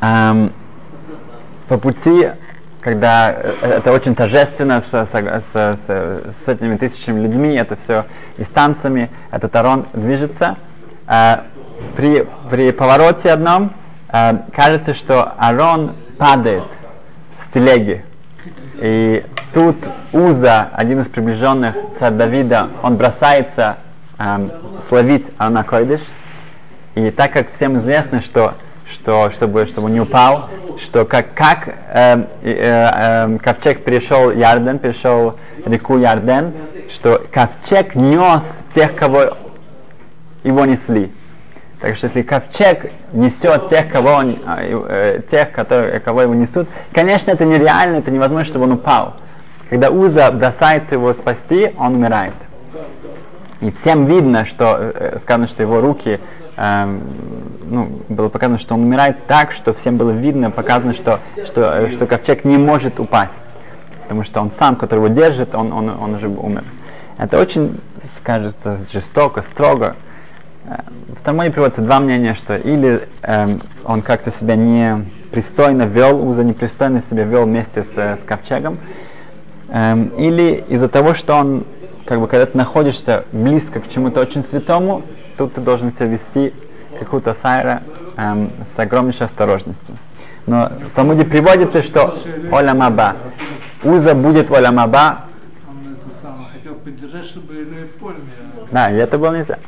Um, 0.00 0.52
по 1.68 1.76
пути 1.76 2.30
когда 2.80 3.32
э, 3.32 3.52
это 3.60 3.92
очень 3.92 4.14
торжественно 4.14 4.80
с, 4.80 4.90
с, 4.90 5.12
с, 5.12 5.52
с 5.52 6.44
сотнями 6.44 6.76
тысячами 6.76 7.20
людьми, 7.20 7.54
это 7.54 7.76
все 7.76 8.06
и 8.38 8.44
с 8.44 8.48
танцами, 8.48 9.10
этот 9.30 9.54
Арон 9.54 9.86
движется. 9.92 10.56
А, 11.06 11.44
при, 11.96 12.26
при 12.50 12.72
повороте 12.72 13.30
одном 13.30 13.72
а, 14.08 14.44
кажется, 14.52 14.94
что 14.94 15.32
Арон 15.36 15.94
падает 16.18 16.64
с 17.38 17.48
телеги. 17.48 18.04
И 18.76 19.24
тут 19.52 19.76
Уза, 20.12 20.68
один 20.72 21.00
из 21.00 21.08
приближенных 21.08 21.74
царя 21.98 22.10
Давида, 22.10 22.68
он 22.82 22.96
бросается 22.96 23.78
а, 24.18 24.78
словить 24.80 25.26
Арона 25.38 25.64
Койдыш. 25.64 26.02
И 26.94 27.10
так 27.10 27.32
как 27.32 27.52
всем 27.52 27.76
известно, 27.76 28.20
что 28.20 28.54
что 28.90 29.30
чтобы, 29.30 29.66
чтобы 29.66 29.88
не 29.90 30.00
упал, 30.00 30.50
что 30.78 31.04
как, 31.04 31.32
как 31.34 31.68
э, 31.68 32.24
э, 32.42 32.90
э, 33.32 33.38
ковчег 33.38 33.84
перешел 33.84 34.32
Ярден, 34.32 34.78
перешел 34.78 35.36
реку 35.64 35.96
Ярден, 35.96 36.52
что 36.88 37.22
ковчег 37.32 37.94
нес 37.94 38.60
тех, 38.74 38.96
кого 38.96 39.36
его 40.42 40.64
несли. 40.64 41.12
Так 41.80 41.96
что 41.96 42.08
если 42.08 42.22
ковчег 42.22 42.90
несет 43.12 43.68
тех, 43.68 43.90
кого 43.90 44.10
он, 44.10 44.38
э, 44.44 45.20
тех, 45.30 45.52
которые, 45.52 46.00
кого 46.00 46.22
его 46.22 46.34
несут, 46.34 46.68
конечно, 46.92 47.30
это 47.30 47.44
нереально, 47.44 47.96
это 47.96 48.10
невозможно, 48.10 48.44
чтобы 48.44 48.64
он 48.64 48.72
упал. 48.72 49.16
Когда 49.70 49.90
Уза 49.90 50.30
бросается 50.30 50.96
его 50.96 51.12
спасти, 51.14 51.72
он 51.78 51.94
умирает. 51.94 52.34
И 53.60 53.70
всем 53.70 54.06
видно, 54.06 54.44
что 54.44 54.76
э, 54.78 55.18
сказано, 55.20 55.46
что 55.46 55.62
его 55.62 55.80
руки 55.80 56.20
Эм, 56.62 57.00
ну, 57.70 58.02
было 58.10 58.28
показано, 58.28 58.58
что 58.58 58.74
он 58.74 58.82
умирает 58.82 59.24
так, 59.26 59.52
что 59.52 59.72
всем 59.72 59.96
было 59.96 60.10
видно, 60.10 60.50
показано, 60.50 60.92
что, 60.92 61.20
что, 61.46 61.88
что 61.88 62.06
ковчег 62.06 62.44
не 62.44 62.58
может 62.58 63.00
упасть, 63.00 63.56
потому 64.02 64.24
что 64.24 64.42
он 64.42 64.50
сам, 64.50 64.76
который 64.76 64.98
его 64.98 65.08
держит, 65.08 65.54
он, 65.54 65.72
он, 65.72 65.88
он 65.88 66.14
уже 66.16 66.28
умер. 66.28 66.64
Это 67.16 67.40
очень, 67.40 67.80
кажется, 68.22 68.78
жестоко, 68.92 69.40
строго. 69.40 69.96
Э, 70.66 70.80
в 71.18 71.24
Талмуде 71.24 71.50
приводится 71.50 71.80
два 71.80 71.98
мнения, 71.98 72.34
что 72.34 72.58
или 72.58 73.08
эм, 73.22 73.62
он 73.84 74.02
как-то 74.02 74.30
себя 74.30 74.54
не 74.54 75.06
пристойно 75.32 75.84
вел, 75.84 76.22
Уза 76.28 76.44
непристойно 76.44 77.00
себя 77.00 77.24
вел 77.24 77.44
вместе 77.44 77.84
с, 77.84 77.96
с 77.96 78.20
ковчегом, 78.26 78.76
эм, 79.70 80.08
или 80.18 80.64
из-за 80.68 80.88
того, 80.88 81.14
что 81.14 81.34
он, 81.34 81.64
как 82.04 82.20
бы, 82.20 82.28
когда 82.28 82.46
ты 82.46 82.56
находишься 82.56 83.24
близко 83.32 83.80
к 83.80 83.88
чему-то 83.88 84.20
очень 84.20 84.42
святому, 84.42 85.02
тут 85.36 85.54
ты 85.54 85.60
должен 85.60 85.90
себя 85.90 86.06
вести 86.06 86.52
какую-то 86.98 87.34
сайра 87.34 87.82
эм, 88.16 88.50
с 88.66 88.78
огромнейшей 88.78 89.26
осторожностью. 89.26 89.96
Но 90.46 90.70
в 90.90 90.94
Талмуде 90.94 91.24
приводится, 91.24 91.82
что 91.82 92.16
Оля 92.50 92.74
Маба. 92.74 93.16
Уза 93.84 94.14
будет 94.14 94.50
Оля 94.50 94.70
Маба. 94.72 95.24
Да, 98.70 98.90
и 98.90 98.96
это 98.96 99.18
было 99.18 99.36
нельзя. 99.36 99.58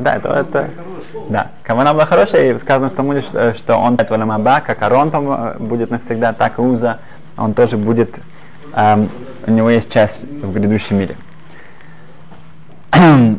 Да, 0.00 0.16
это, 0.16 0.28
это, 0.30 0.70
да. 1.28 1.50
Кавана 1.62 1.92
была 1.92 2.06
хорошая, 2.06 2.54
и 2.54 2.58
сказано 2.58 2.90
в 2.90 2.94
Талмуде, 2.94 3.20
что, 3.20 3.54
что 3.54 3.76
он 3.76 3.98
Оля 4.08 4.24
Маба, 4.24 4.60
как 4.60 4.82
Арон 4.82 5.10
будет 5.58 5.90
навсегда, 5.90 6.32
так 6.32 6.58
и 6.58 6.62
Уза, 6.62 6.98
он 7.36 7.54
тоже 7.54 7.76
будет, 7.76 8.18
эм, 8.74 9.10
у 9.46 9.50
него 9.50 9.70
есть 9.70 9.92
часть 9.92 10.22
в 10.24 10.52
грядущем 10.52 10.98
мире. 10.98 11.16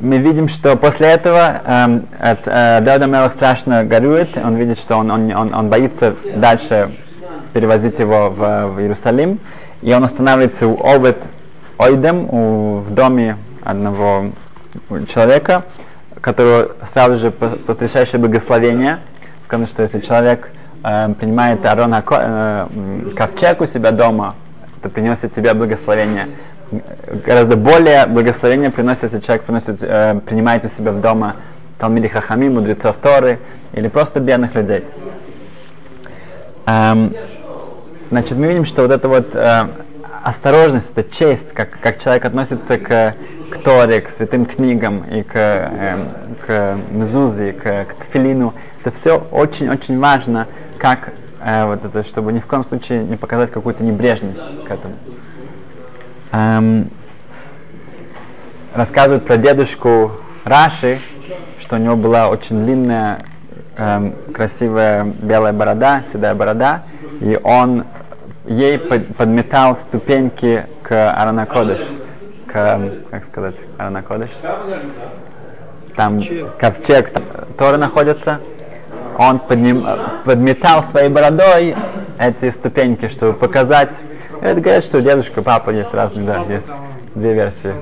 Мы 0.00 0.18
видим, 0.18 0.48
что 0.48 0.76
после 0.76 1.08
этого 1.08 1.62
эм, 1.64 2.06
э, 2.18 2.80
Давид 2.80 3.06
Мелах 3.06 3.32
страшно 3.32 3.84
горюет, 3.84 4.36
он 4.36 4.56
видит, 4.56 4.78
что 4.78 4.96
он, 4.96 5.10
он, 5.10 5.32
он, 5.32 5.54
он 5.54 5.68
боится 5.68 6.16
дальше 6.36 6.90
перевозить 7.52 7.98
его 7.98 8.30
в, 8.30 8.66
в 8.68 8.80
Иерусалим, 8.80 9.38
и 9.82 9.92
он 9.92 10.04
останавливается 10.04 10.66
у 10.66 10.84
Овет 10.84 11.22
Ойдем, 11.78 12.28
у, 12.30 12.78
в 12.80 12.92
доме 12.92 13.36
одного 13.62 14.32
человека, 15.08 15.64
которого 16.20 16.72
сразу 16.90 17.16
же 17.16 17.30
потрясающее 17.30 18.20
благословение. 18.20 19.00
Сказано, 19.44 19.66
что 19.66 19.82
если 19.82 20.00
человек 20.00 20.50
э, 20.82 21.14
принимает 21.18 21.64
Арона 21.66 22.02
ковчег 22.02 23.60
у 23.60 23.66
себя 23.66 23.90
дома, 23.90 24.34
то 24.82 24.88
приносит 24.88 25.34
тебе 25.34 25.54
благословение 25.54 26.28
гораздо 27.26 27.56
более 27.56 28.06
благословение 28.06 28.70
приносит, 28.70 29.04
если 29.04 29.20
человек 29.20 29.44
приносит, 29.44 29.82
э, 29.82 30.20
принимает 30.24 30.64
у 30.64 30.68
себя 30.68 30.92
в 30.92 31.00
дома 31.00 31.36
Талмиди 31.78 32.08
Хахами, 32.08 32.48
мудрецов 32.48 32.96
Торы, 32.96 33.38
или 33.72 33.88
просто 33.88 34.20
бедных 34.20 34.54
людей. 34.54 34.84
Эм, 36.66 37.14
значит, 38.10 38.38
мы 38.38 38.46
видим, 38.46 38.64
что 38.64 38.82
вот 38.82 38.90
эта 38.90 39.08
вот 39.08 39.34
э, 39.34 39.66
осторожность, 40.22 40.90
это 40.94 41.10
честь, 41.10 41.52
как, 41.52 41.78
как 41.80 41.98
человек 41.98 42.24
относится 42.24 42.78
к, 42.78 43.14
к 43.52 43.58
Торе, 43.58 44.00
к 44.00 44.08
святым 44.08 44.46
книгам 44.46 45.04
и 45.04 45.22
к, 45.22 45.34
э, 45.34 46.06
к 46.46 46.78
Мезузе, 46.90 47.52
к, 47.52 47.84
к 47.84 47.94
Тфилину, 47.94 48.54
это 48.80 48.90
все 48.90 49.18
очень-очень 49.30 49.98
важно, 49.98 50.48
как 50.78 51.12
э, 51.44 51.66
вот 51.66 51.84
это, 51.84 52.02
чтобы 52.02 52.32
ни 52.32 52.40
в 52.40 52.46
коем 52.46 52.64
случае 52.64 53.04
не 53.04 53.16
показать 53.16 53.50
какую-то 53.50 53.84
небрежность 53.84 54.40
к 54.66 54.70
этому. 54.70 54.94
Эм, 56.32 56.90
рассказывают 58.72 59.26
про 59.26 59.36
дедушку 59.36 60.12
Раши, 60.44 60.98
что 61.60 61.76
у 61.76 61.78
него 61.78 61.96
была 61.96 62.30
очень 62.30 62.64
длинная, 62.64 63.26
эм, 63.76 64.14
красивая 64.32 65.04
белая 65.04 65.52
борода, 65.52 66.04
седая 66.10 66.34
борода, 66.34 66.84
и 67.20 67.38
он 67.42 67.84
ей 68.46 68.78
под, 68.78 69.14
подметал 69.14 69.76
ступеньки 69.76 70.64
к 70.82 71.12
Аранакодыш, 71.12 71.80
как 72.52 73.24
сказать, 73.24 73.56
Аранакодыш, 73.78 74.30
там 75.96 76.22
ковчег, 76.58 77.10
там 77.10 77.22
Тора 77.56 77.76
находится, 77.76 78.40
он 79.18 79.38
подним, 79.38 79.86
подметал 80.24 80.84
своей 80.84 81.08
бородой 81.08 81.74
эти 82.18 82.50
ступеньки, 82.50 83.08
чтобы 83.08 83.34
показать 83.34 83.96
это 84.42 84.60
говорят, 84.60 84.84
что 84.84 85.00
дедушка, 85.00 85.40
папа 85.40 85.70
есть 85.70 85.94
разные, 85.94 86.26
да, 86.26 86.40
есть 86.52 86.66
две 87.14 87.32
версии. 87.32 87.72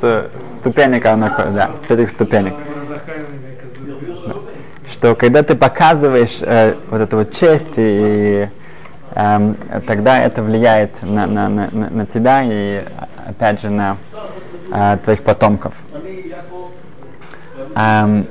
С 0.00 0.30
ступенек 0.60 1.04
она, 1.06 1.28
да, 1.52 1.72
с 1.84 1.90
этих 1.90 2.08
ступенек. 2.08 2.54
Что 4.88 5.16
когда 5.16 5.42
ты 5.42 5.56
показываешь 5.56 6.38
э, 6.40 6.76
вот 6.88 7.00
эту 7.00 7.16
вот 7.16 7.32
честь, 7.32 7.74
и 7.76 8.48
э, 9.14 9.54
тогда 9.86 10.18
это 10.18 10.42
влияет 10.42 11.02
на, 11.02 11.26
на, 11.26 11.48
на, 11.48 11.68
на 11.70 12.06
тебя 12.06 12.42
и 12.44 12.82
опять 13.26 13.60
же 13.60 13.70
на 13.70 13.96
э, 14.72 14.98
твоих 15.04 15.22
потомков. 15.22 15.74
Эм, 17.74 18.26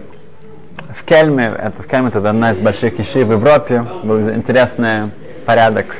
в 0.94 1.04
Кельме, 1.04 1.46
это 1.58 1.82
в 1.82 1.88
Кельме 1.88 2.10
это 2.10 2.18
одна 2.30 2.52
из 2.52 2.60
больших 2.60 3.00
иши 3.00 3.26
в 3.26 3.32
Европе, 3.32 3.86
была 4.04 4.34
интересная 4.34 5.10
порядок, 5.46 5.96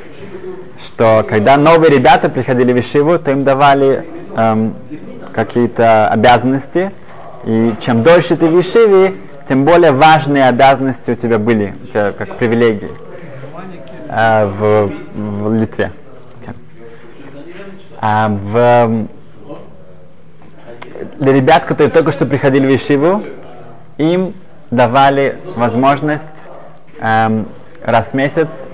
что 0.80 1.26
когда 1.28 1.58
новые 1.58 1.92
ребята 1.92 2.30
приходили 2.30 2.74
в 2.74 2.80
Ишиву, 2.80 3.18
то 3.18 3.32
им 3.32 3.44
давали 3.44 4.06
эм, 4.36 4.76
какие-то 5.34 6.08
обязанности, 6.10 6.92
и 7.46 7.74
чем 7.80 8.04
дольше 8.04 8.36
ты 8.36 8.48
в 8.48 8.60
Ишиве, 8.60 9.16
тем 9.48 9.66
более 9.66 9.92
важные 9.92 10.48
обязанности 10.48 11.12
у 11.12 11.16
тебя 11.16 11.40
были, 11.40 11.74
у 11.84 11.88
тебя 11.88 12.12
как 12.12 12.38
привилегии 12.38 12.92
э, 14.12 14.46
в, 14.46 14.92
в 15.16 15.54
Литве. 15.54 15.92
А 18.04 18.30
в, 18.30 19.08
для 21.20 21.34
ребят, 21.34 21.66
которые 21.66 21.92
только 21.92 22.12
что 22.12 22.26
приходили 22.26 22.66
в 22.66 22.76
Ишиву, 22.76 23.24
им 23.98 24.34
давали 24.72 25.38
возможность 25.56 26.30
эм, 27.00 27.48
раз 27.84 28.08
в 28.08 28.14
месяц, 28.16 28.68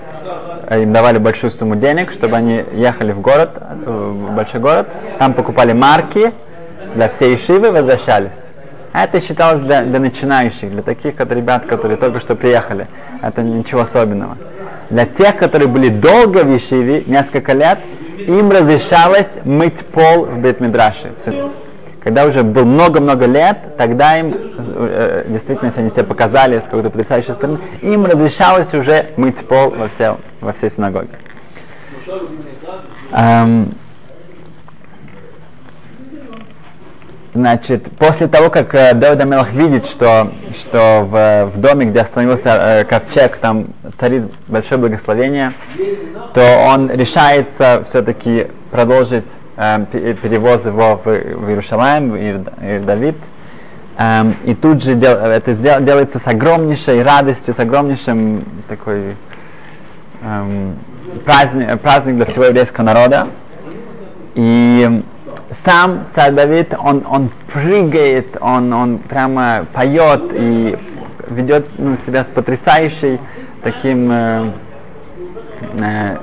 э, 0.68 0.82
им 0.82 0.92
давали 0.92 1.18
большую 1.18 1.50
сумму 1.50 1.76
денег, 1.76 2.10
чтобы 2.10 2.36
они 2.36 2.64
ехали 2.72 3.12
в 3.12 3.20
город, 3.20 3.50
в 3.84 4.34
большой 4.34 4.60
город, 4.60 4.88
там 5.18 5.34
покупали 5.34 5.74
марки 5.74 6.32
для 6.94 7.10
всей 7.10 7.34
Ишивы, 7.34 7.70
возвращались. 7.70 8.46
Это 8.94 9.20
считалось 9.20 9.60
для, 9.60 9.82
для 9.82 10.00
начинающих, 10.00 10.70
для 10.70 10.82
таких 10.82 11.14
как 11.14 11.30
ребят, 11.32 11.66
которые 11.66 11.98
только 11.98 12.20
что 12.20 12.34
приехали. 12.34 12.88
Это 13.20 13.42
ничего 13.42 13.82
особенного. 13.82 14.38
Для 14.90 15.04
тех, 15.04 15.36
которые 15.36 15.68
были 15.68 15.88
долго 15.88 16.44
в 16.44 16.52
Ешиве, 16.52 17.04
несколько 17.06 17.52
лет, 17.52 17.78
им 18.26 18.50
разрешалось 18.50 19.28
мыть 19.44 19.84
пол 19.86 20.24
в 20.24 20.38
Бетмидраше. 20.38 21.12
Когда 22.02 22.24
уже 22.24 22.42
было 22.42 22.64
много-много 22.64 23.26
лет, 23.26 23.76
тогда 23.76 24.18
им, 24.18 24.34
э, 24.56 25.24
действительно, 25.28 25.66
если 25.66 25.80
они 25.80 25.90
себя 25.90 26.04
показали 26.04 26.58
с 26.58 26.64
какой-то 26.64 26.90
потрясающей 26.90 27.34
стороны, 27.34 27.58
им 27.82 28.06
разрешалось 28.06 28.72
уже 28.72 29.10
мыть 29.16 29.46
пол 29.46 29.70
во, 29.70 29.88
все, 29.88 30.16
во 30.40 30.52
всей 30.52 30.70
синагоге. 30.70 31.10
Эм, 33.12 33.74
Значит, 37.38 37.92
после 38.00 38.26
того, 38.26 38.50
как 38.50 38.74
э, 38.74 38.94
Давид 38.94 39.52
видит, 39.52 39.86
что, 39.86 40.32
что 40.52 41.06
в, 41.08 41.52
в 41.54 41.60
доме, 41.60 41.86
где 41.86 42.00
остановился 42.00 42.48
э, 42.48 42.84
ковчег, 42.84 43.36
там 43.36 43.68
царит 44.00 44.24
большое 44.48 44.80
благословение, 44.80 45.52
то 46.34 46.42
он 46.66 46.90
решается 46.90 47.84
все-таки 47.86 48.48
продолжить 48.72 49.28
э, 49.56 49.84
перевоз 50.20 50.66
его 50.66 50.96
в, 50.96 51.04
в 51.04 51.48
Иерушалаем, 51.48 52.10
в 52.10 52.84
Давид. 52.84 53.14
Эм, 53.98 54.34
и 54.44 54.56
тут 54.56 54.82
же 54.82 54.96
дел, 54.96 55.12
это 55.12 55.52
сдел, 55.52 55.80
делается 55.80 56.18
с 56.18 56.26
огромнейшей 56.26 57.04
радостью, 57.04 57.54
с 57.54 57.60
огромнейшим 57.60 58.46
такой 58.68 59.14
эм, 60.22 60.76
праздник, 61.24 61.80
праздник 61.82 62.16
для 62.16 62.26
всего 62.26 62.46
еврейского 62.46 62.82
народа. 62.84 63.28
И 64.34 65.04
сам 65.50 66.06
царь 66.14 66.32
Давид, 66.32 66.74
он, 66.78 67.04
он 67.08 67.30
прыгает, 67.52 68.36
он, 68.40 68.72
он 68.72 68.98
прямо 68.98 69.66
поет 69.72 70.30
и 70.32 70.78
ведет 71.28 71.68
ну, 71.78 71.96
себя 71.96 72.24
с 72.24 72.28
потрясающей 72.28 73.18
таким 73.62 74.10
э, 74.10 74.50
э, 75.80 76.16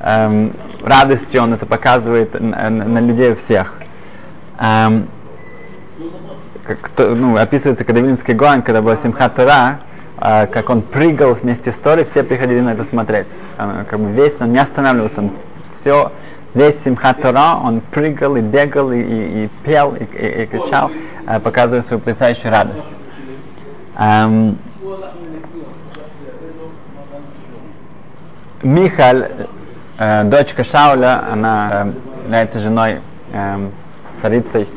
э, 0.00 0.50
радостью, 0.82 1.42
он 1.42 1.54
это 1.54 1.66
показывает 1.66 2.40
на, 2.40 2.70
на 2.70 2.98
людей 3.00 3.34
всех. 3.34 3.74
Эм, 4.58 5.08
как, 6.64 6.90
ну, 6.98 7.36
описывается, 7.36 7.84
когда 7.84 8.00
Вилинский 8.00 8.34
Гоан, 8.34 8.62
когда 8.62 8.82
был 8.82 8.96
Симхат 8.96 9.34
Тора, 9.34 9.80
э, 10.20 10.46
как 10.46 10.70
он 10.70 10.82
прыгал 10.82 11.34
вместе 11.34 11.72
с 11.72 11.78
Торой, 11.78 12.04
все 12.04 12.22
приходили 12.22 12.60
на 12.60 12.72
это 12.72 12.84
смотреть. 12.84 13.28
Э, 13.58 13.84
как 13.88 14.00
бы 14.00 14.10
весь, 14.10 14.40
он 14.40 14.52
не 14.52 14.58
останавливался, 14.58 15.22
он 15.22 15.32
все 15.74 16.12
весь 16.54 16.82
Симхат 16.82 17.20
Тора, 17.20 17.60
он 17.62 17.80
прыгал 17.80 18.36
и 18.36 18.40
бегал, 18.40 18.92
и, 18.92 19.00
и, 19.00 19.44
и 19.44 19.48
пел, 19.64 19.94
и, 19.94 20.04
и, 20.04 20.42
и 20.42 20.46
кричал, 20.46 20.90
э, 21.26 21.40
показывая 21.40 21.82
свою 21.82 22.00
потрясающую 22.00 22.50
радость. 22.50 22.98
Эм, 23.96 24.58
Михаль, 28.62 29.30
э, 29.98 30.24
дочка 30.24 30.64
Шауля, 30.64 31.32
она 31.32 31.68
э, 31.70 31.92
является 32.24 32.58
женой 32.58 33.00
э, 33.32 33.68
царицей 34.20 34.68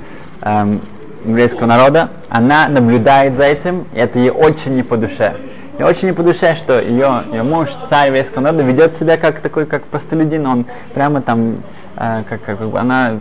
э, 0.41 0.77
народа, 1.25 2.09
она 2.29 2.67
наблюдает 2.67 3.37
за 3.37 3.43
этим, 3.43 3.85
и 3.93 3.97
это 3.97 4.19
ей 4.19 4.31
очень 4.31 4.75
не 4.75 4.83
по 4.83 4.97
душе. 4.97 5.35
И 5.81 5.83
очень 5.83 6.09
не 6.09 6.13
по 6.13 6.21
душе, 6.21 6.53
что 6.53 6.79
ее, 6.79 7.23
ее 7.31 7.41
муж, 7.41 7.69
царь 7.89 8.11
вейского 8.11 8.41
народа, 8.41 8.61
ведет 8.61 8.95
себя 8.97 9.17
как 9.17 9.39
такой, 9.39 9.65
как 9.65 9.83
простолюдин. 9.85 10.45
Он 10.45 10.65
прямо 10.93 11.23
там, 11.23 11.63
э, 11.97 12.21
как, 12.29 12.43
как 12.43 12.59
она 12.75 13.13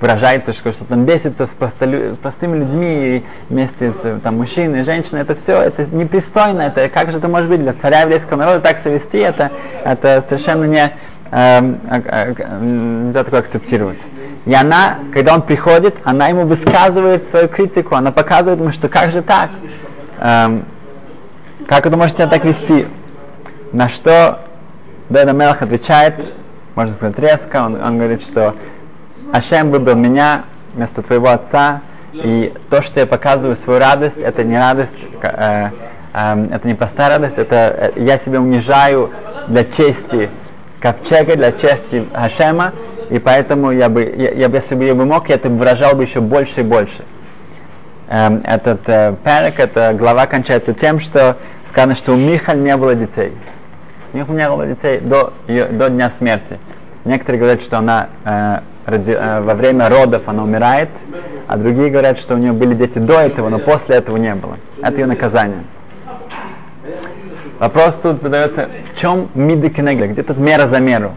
выражается, 0.00 0.52
что, 0.52 0.70
что 0.70 0.84
там 0.84 1.04
бесится 1.04 1.48
с 1.48 1.50
простолю, 1.50 2.14
простыми 2.22 2.58
людьми 2.58 3.16
и 3.16 3.24
вместе 3.48 3.90
с 3.90 4.20
там, 4.20 4.36
мужчиной 4.36 4.84
женщиной. 4.84 5.22
Это 5.22 5.34
все, 5.34 5.60
это 5.60 5.84
непристойно. 5.92 6.62
Это 6.62 6.88
как 6.88 7.10
же 7.10 7.18
это 7.18 7.26
может 7.26 7.50
быть 7.50 7.60
для 7.60 7.72
царя 7.72 8.02
еврейского 8.02 8.36
народа 8.36 8.60
так 8.60 8.78
себя 8.78 8.92
вести? 8.92 9.18
Это, 9.18 9.50
это 9.84 10.20
совершенно 10.20 10.66
не, 10.66 10.92
э, 11.32 11.74
э, 11.90 12.60
нельзя 12.60 13.24
такое 13.24 13.40
акцептировать. 13.40 13.98
И 14.46 14.54
она, 14.54 14.98
когда 15.12 15.34
он 15.34 15.42
приходит, 15.42 15.96
она 16.04 16.28
ему 16.28 16.44
высказывает 16.44 17.26
свою 17.26 17.48
критику, 17.48 17.96
она 17.96 18.12
показывает 18.12 18.60
ему, 18.60 18.70
что 18.70 18.88
как 18.88 19.10
же 19.10 19.20
так? 19.20 19.50
Эм, 20.20 20.64
как 21.70 21.86
вы 21.86 21.96
можете 21.96 22.24
себя 22.24 22.26
так 22.26 22.44
вести? 22.44 22.88
На 23.70 23.88
что 23.88 24.40
Дэда 25.08 25.30
Мелах 25.32 25.62
отвечает, 25.62 26.34
можно 26.74 26.92
сказать 26.94 27.16
резко, 27.20 27.62
он, 27.64 27.80
он 27.80 27.96
говорит, 27.96 28.22
что 28.22 28.56
Ашем 29.32 29.70
выбрал 29.70 29.94
меня 29.94 30.46
вместо 30.74 31.00
твоего 31.00 31.28
отца, 31.28 31.82
и 32.12 32.52
то, 32.70 32.82
что 32.82 32.98
я 32.98 33.06
показываю 33.06 33.54
свою 33.54 33.78
радость, 33.78 34.16
это 34.16 34.42
не 34.42 34.58
радость, 34.58 34.96
э, 35.22 35.68
э, 36.12 36.46
это 36.50 36.66
не 36.66 36.74
простая 36.74 37.10
радость, 37.10 37.38
это 37.38 37.92
э, 37.94 38.00
я 38.00 38.18
себя 38.18 38.40
унижаю 38.40 39.12
для 39.46 39.62
чести 39.62 40.28
ковчега, 40.80 41.36
для 41.36 41.52
чести 41.52 42.04
Ашема, 42.12 42.72
и 43.10 43.20
поэтому 43.20 43.70
я 43.70 43.88
бы, 43.88 44.02
я, 44.02 44.32
я, 44.32 44.48
если 44.48 44.74
бы 44.74 44.82
я 44.82 44.96
бы 44.96 45.04
мог, 45.04 45.28
я 45.28 45.36
это 45.36 45.48
выражал 45.48 45.94
бы 45.94 46.02
еще 46.02 46.20
больше 46.20 46.62
и 46.62 46.64
больше. 46.64 47.04
Эм, 48.12 48.40
этот 48.42 48.80
э, 48.88 49.14
перек, 49.22 49.60
эта 49.60 49.94
глава 49.94 50.26
кончается 50.26 50.72
тем, 50.72 50.98
что 50.98 51.36
сказано, 51.70 51.94
что 51.94 52.12
у 52.12 52.16
Михаль 52.16 52.58
не 52.58 52.76
было 52.76 52.94
детей. 52.94 53.32
У 54.12 54.16
них 54.16 54.28
не 54.28 54.48
было 54.48 54.66
детей 54.66 54.98
до, 54.98 55.32
ее, 55.46 55.66
до 55.66 55.88
дня 55.88 56.10
смерти. 56.10 56.58
Некоторые 57.04 57.38
говорят, 57.38 57.62
что 57.62 57.78
она 57.78 58.08
э, 58.24 58.58
ради, 58.86 59.12
э, 59.12 59.40
во 59.40 59.54
время 59.54 59.88
родов 59.88 60.22
она 60.26 60.42
умирает, 60.42 60.90
а 61.46 61.56
другие 61.56 61.90
говорят, 61.90 62.18
что 62.18 62.34
у 62.34 62.38
нее 62.38 62.52
были 62.52 62.74
дети 62.74 62.98
до 62.98 63.20
этого, 63.20 63.48
но 63.48 63.60
после 63.60 63.96
этого 63.96 64.16
не 64.16 64.34
было. 64.34 64.58
Это 64.82 65.00
ее 65.00 65.06
наказание. 65.06 65.62
Вопрос 67.60 67.96
тут 68.02 68.20
задается, 68.20 68.68
в 68.92 68.98
чем 68.98 69.28
миды 69.34 69.70
кенегля? 69.70 70.08
Где 70.08 70.22
тут 70.22 70.38
мера 70.38 70.66
за 70.66 70.80
меру? 70.80 71.12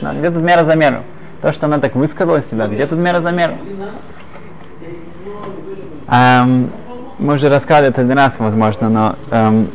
Где 0.00 0.30
тут 0.30 0.42
мера 0.42 0.64
за 0.64 0.74
меру? 0.74 1.02
То, 1.42 1.52
что 1.52 1.66
она 1.66 1.78
так 1.78 1.94
высказала 1.96 2.40
себя, 2.40 2.66
где 2.66 2.86
тут 2.86 2.98
мера 2.98 3.20
за 3.20 3.30
меру? 3.30 3.54
Эм, 6.08 6.70
мы 7.18 7.34
уже 7.34 7.48
рассказывали 7.48 7.90
это 7.90 8.00
один 8.02 8.16
раз, 8.16 8.38
возможно, 8.38 8.88
но 8.88 9.16
эм, 9.30 9.70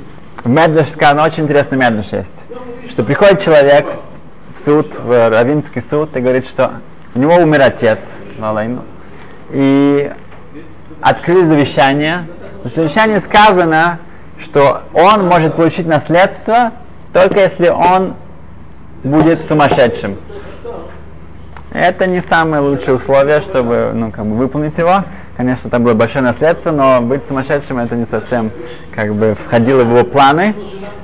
в 0.48 0.86
сказано, 0.86 1.26
очень 1.26 1.44
интересный 1.44 1.78
Медвеш 1.78 2.08
есть, 2.14 2.44
что 2.90 3.04
приходит 3.04 3.42
человек 3.42 3.86
в 4.56 4.60
суд, 4.60 4.98
в 4.98 5.30
Равинский 5.30 5.82
суд, 5.82 6.16
и 6.16 6.20
говорит, 6.20 6.48
что 6.48 6.74
у 7.14 7.20
него 7.20 7.36
умер 7.36 7.62
отец, 7.62 8.00
и 9.52 10.12
открыли 11.02 11.44
завещание. 11.44 12.28
В 12.64 12.70
завещании 12.70 13.20
сказано, 13.20 14.00
что 14.40 14.84
он 14.94 15.28
может 15.28 15.56
получить 15.56 15.86
наследство 15.86 16.72
только 17.12 17.42
если 17.42 17.70
он 17.70 18.14
будет 19.04 19.46
сумасшедшим. 19.48 20.18
Это 21.72 22.08
не 22.08 22.22
самое 22.22 22.62
лучшее 22.62 22.96
условие, 22.96 23.42
чтобы 23.42 23.92
ну, 23.94 24.12
как 24.12 24.26
бы 24.26 24.36
выполнить 24.36 24.78
его. 24.78 25.04
Конечно, 25.36 25.70
там 25.70 25.84
было 25.84 25.94
большое 25.94 26.24
наследство, 26.24 26.72
но 26.72 27.02
быть 27.02 27.26
сумасшедшим 27.26 27.78
это 27.78 27.96
не 27.96 28.06
совсем 28.06 28.52
как 28.96 29.14
бы 29.14 29.36
входило 29.36 29.84
в 29.84 29.90
его 29.90 30.04
планы. 30.06 30.56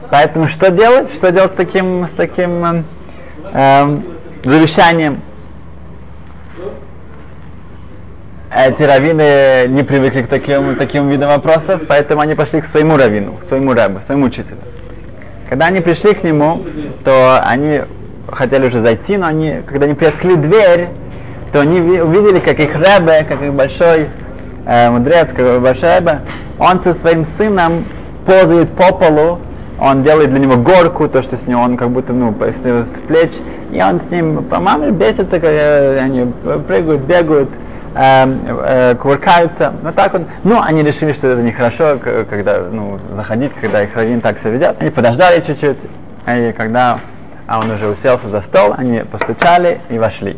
Поэтому 0.09 0.47
что 0.47 0.71
делать? 0.71 1.13
Что 1.13 1.31
делать 1.31 1.51
с 1.51 1.55
таким, 1.55 2.07
с 2.07 2.11
таким 2.11 2.85
э, 3.51 3.99
завещанием? 4.43 5.21
Эти 8.55 8.83
раввины 8.83 9.67
не 9.67 9.83
привыкли 9.83 10.21
к 10.21 10.27
таким, 10.27 10.75
таким 10.75 11.09
видам 11.09 11.29
вопросов, 11.29 11.81
поэтому 11.87 12.21
они 12.21 12.35
пошли 12.35 12.61
к 12.61 12.65
своему 12.65 12.97
раввину, 12.97 13.33
к 13.33 13.43
своему 13.43 13.73
рэбу, 13.73 13.99
своему 13.99 14.27
учителю. 14.27 14.59
Когда 15.49 15.65
они 15.65 15.81
пришли 15.81 16.13
к 16.13 16.23
нему, 16.23 16.63
то 17.03 17.41
они 17.43 17.81
хотели 18.33 18.67
уже 18.67 18.81
зайти, 18.81 19.17
но 19.17 19.27
они, 19.27 19.61
когда 19.65 19.85
они 19.85 19.95
приоткрыли 19.95 20.35
дверь, 20.35 20.87
то 21.51 21.61
они 21.61 21.79
увидели, 21.79 22.39
как 22.39 22.59
их 22.59 22.75
рэбе, 22.75 23.25
как 23.27 23.41
их 23.41 23.53
большой 23.53 24.07
э, 24.65 24.89
мудрец, 24.89 25.31
как 25.33 25.61
большой 25.61 25.97
рэбе, 25.97 26.21
он 26.59 26.81
со 26.81 26.93
своим 26.93 27.23
сыном 27.23 27.85
ползает 28.25 28.71
по 28.71 28.93
полу, 28.93 29.39
он 29.79 30.01
делает 30.01 30.29
для 30.29 30.39
него 30.39 30.55
горку, 30.55 31.07
то, 31.07 31.21
что 31.21 31.35
с 31.35 31.47
него 31.47 31.61
он 31.61 31.77
как 31.77 31.89
будто, 31.89 32.13
ну, 32.13 32.33
с, 32.39 32.65
с 32.65 32.99
плеч, 33.01 33.33
и 33.71 33.81
он 33.81 33.99
с 33.99 34.09
ним, 34.09 34.43
по-моему, 34.45 34.91
бесится, 34.91 35.39
как 35.39 35.43
э, 35.43 35.99
они 35.99 36.31
прыгают, 36.67 37.01
бегают, 37.01 37.49
э, 37.95 38.37
э, 38.65 38.95
кувыркаются, 38.95 39.73
вот 39.83 39.95
так 39.95 40.13
вот. 40.13 40.23
Ну, 40.43 40.61
они 40.61 40.83
решили, 40.83 41.11
что 41.11 41.27
это 41.27 41.41
нехорошо, 41.41 41.99
когда, 42.29 42.59
ну, 42.71 42.99
заходить, 43.15 43.51
когда 43.59 43.83
их 43.83 43.95
раввин 43.95 44.21
так 44.21 44.39
себя 44.39 44.51
ведет. 44.51 44.75
Они 44.79 44.89
подождали 44.89 45.41
чуть-чуть, 45.41 45.79
и 46.27 46.53
когда 46.55 46.99
а 47.47 47.59
он 47.59 47.71
уже 47.71 47.87
уселся 47.87 48.29
за 48.29 48.41
стол, 48.41 48.73
они 48.77 48.99
постучали 48.99 49.81
и 49.89 49.97
вошли. 49.97 50.37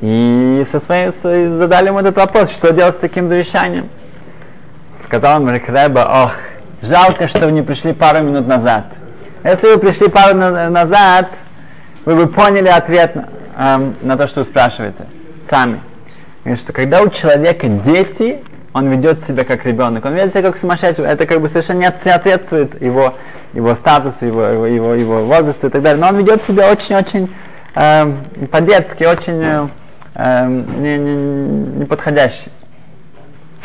И 0.00 0.64
со 0.70 0.78
своей, 0.78 1.10
задали 1.10 1.88
ему 1.88 2.00
этот 2.00 2.16
вопрос, 2.16 2.50
что 2.50 2.72
делать 2.72 2.96
с 2.96 2.98
таким 2.98 3.28
завещанием. 3.28 3.88
Сказал 5.04 5.40
ему 5.40 5.50
Рекреба, 5.50 6.24
ох, 6.24 6.32
жалко, 6.82 7.28
что 7.28 7.46
вы 7.46 7.52
не 7.52 7.62
пришли 7.62 7.92
пару 7.92 8.22
минут 8.22 8.46
назад. 8.46 8.86
Если 9.42 9.68
вы 9.68 9.78
пришли 9.78 10.08
пару 10.08 10.36
назад, 10.36 11.30
вы 12.04 12.16
бы 12.16 12.26
поняли 12.26 12.68
ответ 12.68 13.16
эм, 13.56 13.96
на 14.02 14.16
то, 14.16 14.26
что 14.26 14.40
вы 14.40 14.44
спрашиваете 14.44 15.06
сами. 15.48 15.80
И 16.44 16.54
что 16.54 16.72
когда 16.72 17.00
у 17.02 17.08
человека 17.08 17.68
дети, 17.68 18.40
он 18.72 18.88
ведет 18.88 19.24
себя 19.24 19.44
как 19.44 19.64
ребенок, 19.64 20.04
он 20.04 20.14
ведет 20.14 20.32
себя 20.32 20.42
как 20.42 20.56
сумасшедший, 20.56 21.06
это 21.06 21.26
как 21.26 21.40
бы 21.40 21.48
совершенно 21.48 21.78
не 21.78 21.92
соответствует 22.02 22.80
его, 22.80 23.14
его 23.56 23.74
статусу, 23.74 24.26
его, 24.26 24.44
его, 24.44 24.66
его, 24.66 24.94
его 24.94 25.24
возрасту 25.24 25.68
и 25.68 25.70
так 25.70 25.82
далее, 25.82 26.00
но 26.00 26.08
он 26.08 26.16
ведет 26.18 26.42
себя 26.42 26.70
очень-очень 26.70 27.34
э, 27.74 28.12
по-детски, 28.52 29.04
очень 29.04 29.42
э, 29.42 29.68
э, 30.14 30.46
не, 30.46 30.98
не, 30.98 31.16
не 31.78 31.84
подходящий. 31.86 32.50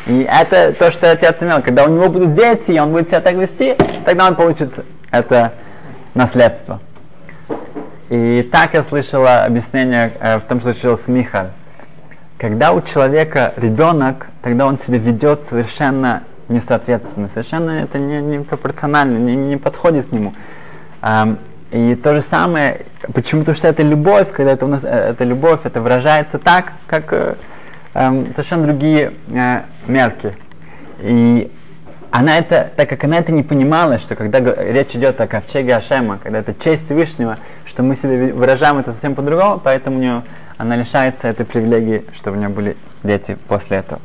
И 0.07 0.27
это 0.27 0.73
то, 0.73 0.91
что 0.91 1.11
отец 1.11 1.43
имел. 1.43 1.61
Когда 1.61 1.83
у 1.83 1.89
него 1.89 2.09
будут 2.09 2.33
дети, 2.33 2.71
и 2.71 2.79
он 2.79 2.91
будет 2.91 3.09
себя 3.09 3.19
так 3.19 3.35
вести, 3.35 3.75
тогда 4.05 4.27
он 4.27 4.35
получит 4.35 4.73
это 5.11 5.51
наследство. 6.15 6.79
И 8.09 8.47
так 8.51 8.73
я 8.73 8.83
слышала 8.83 9.43
объяснение 9.43 10.13
э, 10.19 10.37
в 10.39 10.43
том, 10.43 10.61
что 10.61 10.71
случилось 10.71 11.03
с 11.03 11.07
Михаль. 11.07 11.49
Когда 12.37 12.71
у 12.71 12.81
человека 12.81 13.53
ребенок, 13.57 14.27
тогда 14.41 14.65
он 14.65 14.77
себя 14.77 14.97
ведет 14.97 15.43
совершенно 15.43 16.23
несоответственно, 16.51 17.29
совершенно 17.29 17.71
это 17.71 17.97
не, 17.99 18.21
не 18.21 18.43
пропорционально, 18.43 19.17
не, 19.17 19.35
не 19.35 19.57
подходит 19.57 20.09
к 20.09 20.11
нему. 20.11 20.33
Эм, 21.01 21.39
и 21.71 21.95
то 21.95 22.13
же 22.13 22.21
самое, 22.21 22.85
почему? 23.13 23.45
то 23.45 23.55
что 23.55 23.67
это 23.67 23.81
любовь, 23.81 24.31
когда 24.31 24.51
это 24.51 24.65
у 24.65 24.67
нас, 24.67 24.83
э, 24.83 24.87
это 24.87 25.23
любовь, 25.23 25.61
это 25.63 25.79
выражается 25.79 26.37
так, 26.37 26.73
как 26.85 27.13
э, 27.13 27.35
совершенно 27.93 28.63
другие 28.63 29.13
э, 29.29 29.61
мерки. 29.87 30.35
И 30.99 31.49
она 32.11 32.37
это, 32.37 32.69
так 32.75 32.89
как 32.89 33.05
она 33.05 33.17
это 33.17 33.31
не 33.31 33.41
понимала, 33.41 33.99
что 33.99 34.15
когда 34.15 34.39
речь 34.39 34.93
идет 34.95 35.21
о 35.21 35.27
ковчеге 35.27 35.75
Ашема, 35.75 36.19
когда 36.21 36.39
это 36.39 36.53
честь 36.53 36.85
Всевышнего, 36.85 37.37
что 37.65 37.83
мы 37.83 37.95
себе 37.95 38.33
выражаем 38.33 38.77
это 38.79 38.91
совсем 38.91 39.15
по-другому, 39.15 39.61
поэтому 39.63 39.97
у 39.97 39.99
нее 40.01 40.23
она 40.57 40.75
лишается 40.75 41.29
этой 41.29 41.45
привилегии, 41.45 42.03
что 42.13 42.31
у 42.31 42.35
нее 42.35 42.49
были 42.49 42.75
дети 43.01 43.37
после 43.47 43.77
этого. 43.77 44.01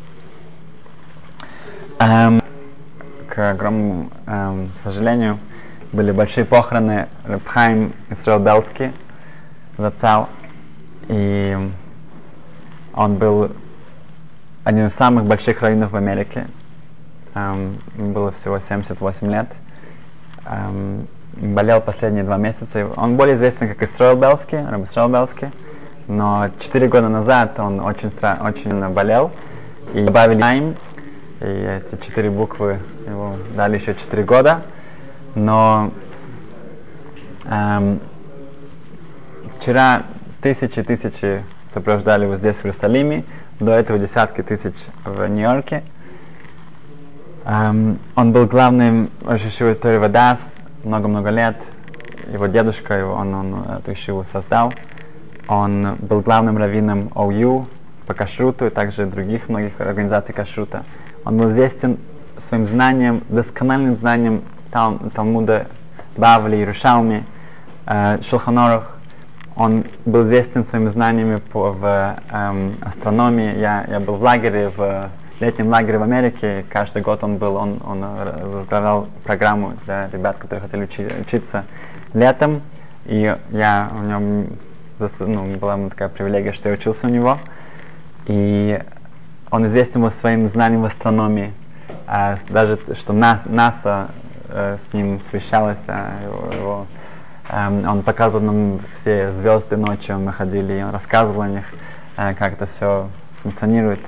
Эм, 1.99 2.41
к 3.29 3.51
огромному 3.51 4.11
эм, 4.27 4.73
сожалению, 4.83 5.39
были 5.93 6.13
большие 6.13 6.45
похороны 6.45 7.09
Рабхайм 7.25 7.93
Исраил 8.11 8.39
Белтки, 8.39 8.93
зацал, 9.79 10.29
и 11.09 11.57
он 12.95 13.17
был 13.17 13.53
один 14.65 14.87
из 14.87 14.95
самых 14.95 15.25
больших 15.25 15.63
раввинов 15.63 15.93
в 15.93 15.97
Америке. 15.97 16.47
Эм, 17.35 17.79
было 17.97 18.33
всего 18.33 18.59
78 18.59 19.31
лет. 19.31 19.49
Эм, 20.45 21.07
болел 21.35 21.81
последние 21.81 22.25
два 22.25 22.37
месяца. 22.37 22.89
Он 22.97 23.17
более 23.17 23.37
известен 23.37 23.69
как 23.69 23.83
Исраил 23.83 24.17
Белский, 24.17 24.65
Раб 24.65 24.83
Исраил 24.85 25.09
Белский 25.09 25.51
но 26.09 26.51
четыре 26.61 26.89
года 26.89 27.09
назад 27.09 27.59
он 27.59 27.81
очень, 27.81 28.09
стра- 28.09 28.45
очень 28.47 28.71
болел, 28.93 29.31
и 29.95 30.05
добавили 30.05 30.39
Найм, 30.39 30.77
и 31.41 31.45
эти 31.45 32.01
четыре 32.03 32.31
буквы 32.31 32.81
его 33.07 33.37
дали 33.55 33.77
еще 33.77 33.95
четыре 33.95 34.25
года, 34.25 34.63
но 35.35 35.93
эм, 37.45 38.01
вчера 39.59 40.05
тысячи 40.41 40.83
тысячи 40.83 41.45
сопровождали 41.69 42.25
его 42.25 42.37
здесь, 42.37 42.57
в 42.57 42.65
Иерусалиме, 42.65 43.25
до 43.61 43.73
этого 43.73 43.99
десятки 43.99 44.43
тысяч 44.43 44.75
в 45.05 45.27
Нью-Йорке. 45.27 45.85
Эм, 47.45 47.99
он 48.15 48.33
был 48.33 48.47
главным 48.47 49.11
Рошишивой 49.25 49.75
Тори 49.75 49.99
Вадас 49.99 50.57
много-много 50.85 51.31
лет. 51.31 51.57
Его 52.33 52.47
дедушка, 52.47 52.95
его, 52.95 53.13
он, 53.13 53.35
он 53.35 53.63
эту 53.79 53.93
ишиву 53.93 54.25
создал. 54.25 54.73
Он 55.49 55.97
был 55.97 56.23
главным 56.23 56.59
раввином 56.59 57.11
ОЮ 57.15 57.69
по 58.07 58.15
кашруту 58.15 58.67
и 58.67 58.71
также 58.71 59.07
других 59.07 59.49
многих 59.49 59.81
организаций 59.81 60.35
кашрута. 60.35 60.85
Он 61.27 61.39
был 61.39 61.49
известен 61.49 61.99
своим 62.39 62.67
знанием, 62.67 63.25
доскональным 63.29 63.97
знанием 63.97 64.43
Тал, 64.71 65.01
Талмуда, 65.13 65.67
Бавли, 66.17 66.57
Иерушалми, 66.57 67.25
э, 67.87 68.19
Шулханорах. 68.23 68.97
Он 69.57 69.85
был 70.05 70.23
известен 70.23 70.65
своими 70.65 70.89
знаниями 70.89 71.39
по, 71.39 71.73
в 71.73 72.17
эм, 72.31 72.77
астрономии. 72.81 73.59
Я, 73.59 73.87
я 73.89 73.99
был 73.99 74.15
в 74.15 74.23
лагере, 74.23 74.71
в 74.77 75.11
летнем 75.41 75.69
лагере 75.69 75.99
в 75.99 76.03
Америке. 76.03 76.65
Каждый 76.71 77.03
год 77.03 77.25
он 77.25 77.39
был, 77.39 77.57
он, 77.57 77.81
он 77.85 78.05
возглавлял 78.45 79.09
программу 79.25 79.73
для 79.85 80.09
ребят, 80.13 80.37
которые 80.37 80.61
хотели 80.61 80.85
учи, 80.85 81.09
учиться 81.23 81.65
летом. 82.15 82.63
И 83.05 83.37
я 83.51 83.91
в 83.93 84.07
нем 84.07 84.47
ну, 85.21 85.57
была 85.57 85.77
такая 85.89 86.09
привилегия, 86.09 86.53
что 86.53 86.69
я 86.69 86.75
учился 86.75 87.09
у 87.09 87.11
него. 87.11 87.39
И 88.27 88.81
он 89.51 89.67
известен 89.67 90.11
своим 90.11 90.49
знанием 90.49 90.83
в 90.83 90.87
астрономии. 90.87 91.53
А, 92.07 92.37
даже 92.49 92.79
что 92.95 93.13
НАС, 93.13 93.43
НАСА 93.47 94.09
э, 94.49 94.77
с 94.79 94.93
ним 94.93 95.21
свещалось, 95.21 95.83
а, 95.89 96.11
его, 96.23 96.53
его, 96.53 96.87
э, 97.49 97.89
он 97.89 98.03
показывал 98.03 98.45
нам 98.45 98.81
все 98.97 99.33
звезды 99.33 99.77
ночью, 99.77 100.19
мы 100.19 100.33
ходили, 100.33 100.75
и 100.75 100.83
он 100.83 100.91
рассказывал 100.91 101.43
о 101.43 101.49
них, 101.49 101.65
э, 102.17 102.35
как 102.35 102.55
это 102.55 102.67
все 102.67 103.09
функционирует. 103.43 104.01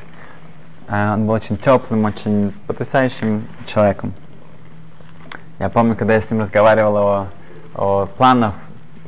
Э, 0.89 1.15
он 1.15 1.27
был 1.27 1.35
очень 1.35 1.57
теплым, 1.57 2.05
очень 2.05 2.53
потрясающим 2.67 3.47
человеком. 3.67 4.15
Я 5.59 5.69
помню, 5.69 5.97
когда 5.97 6.15
я 6.15 6.21
с 6.21 6.31
ним 6.31 6.41
разговаривал 6.41 6.97
о, 6.97 7.27
о 7.75 8.07
планах 8.07 8.55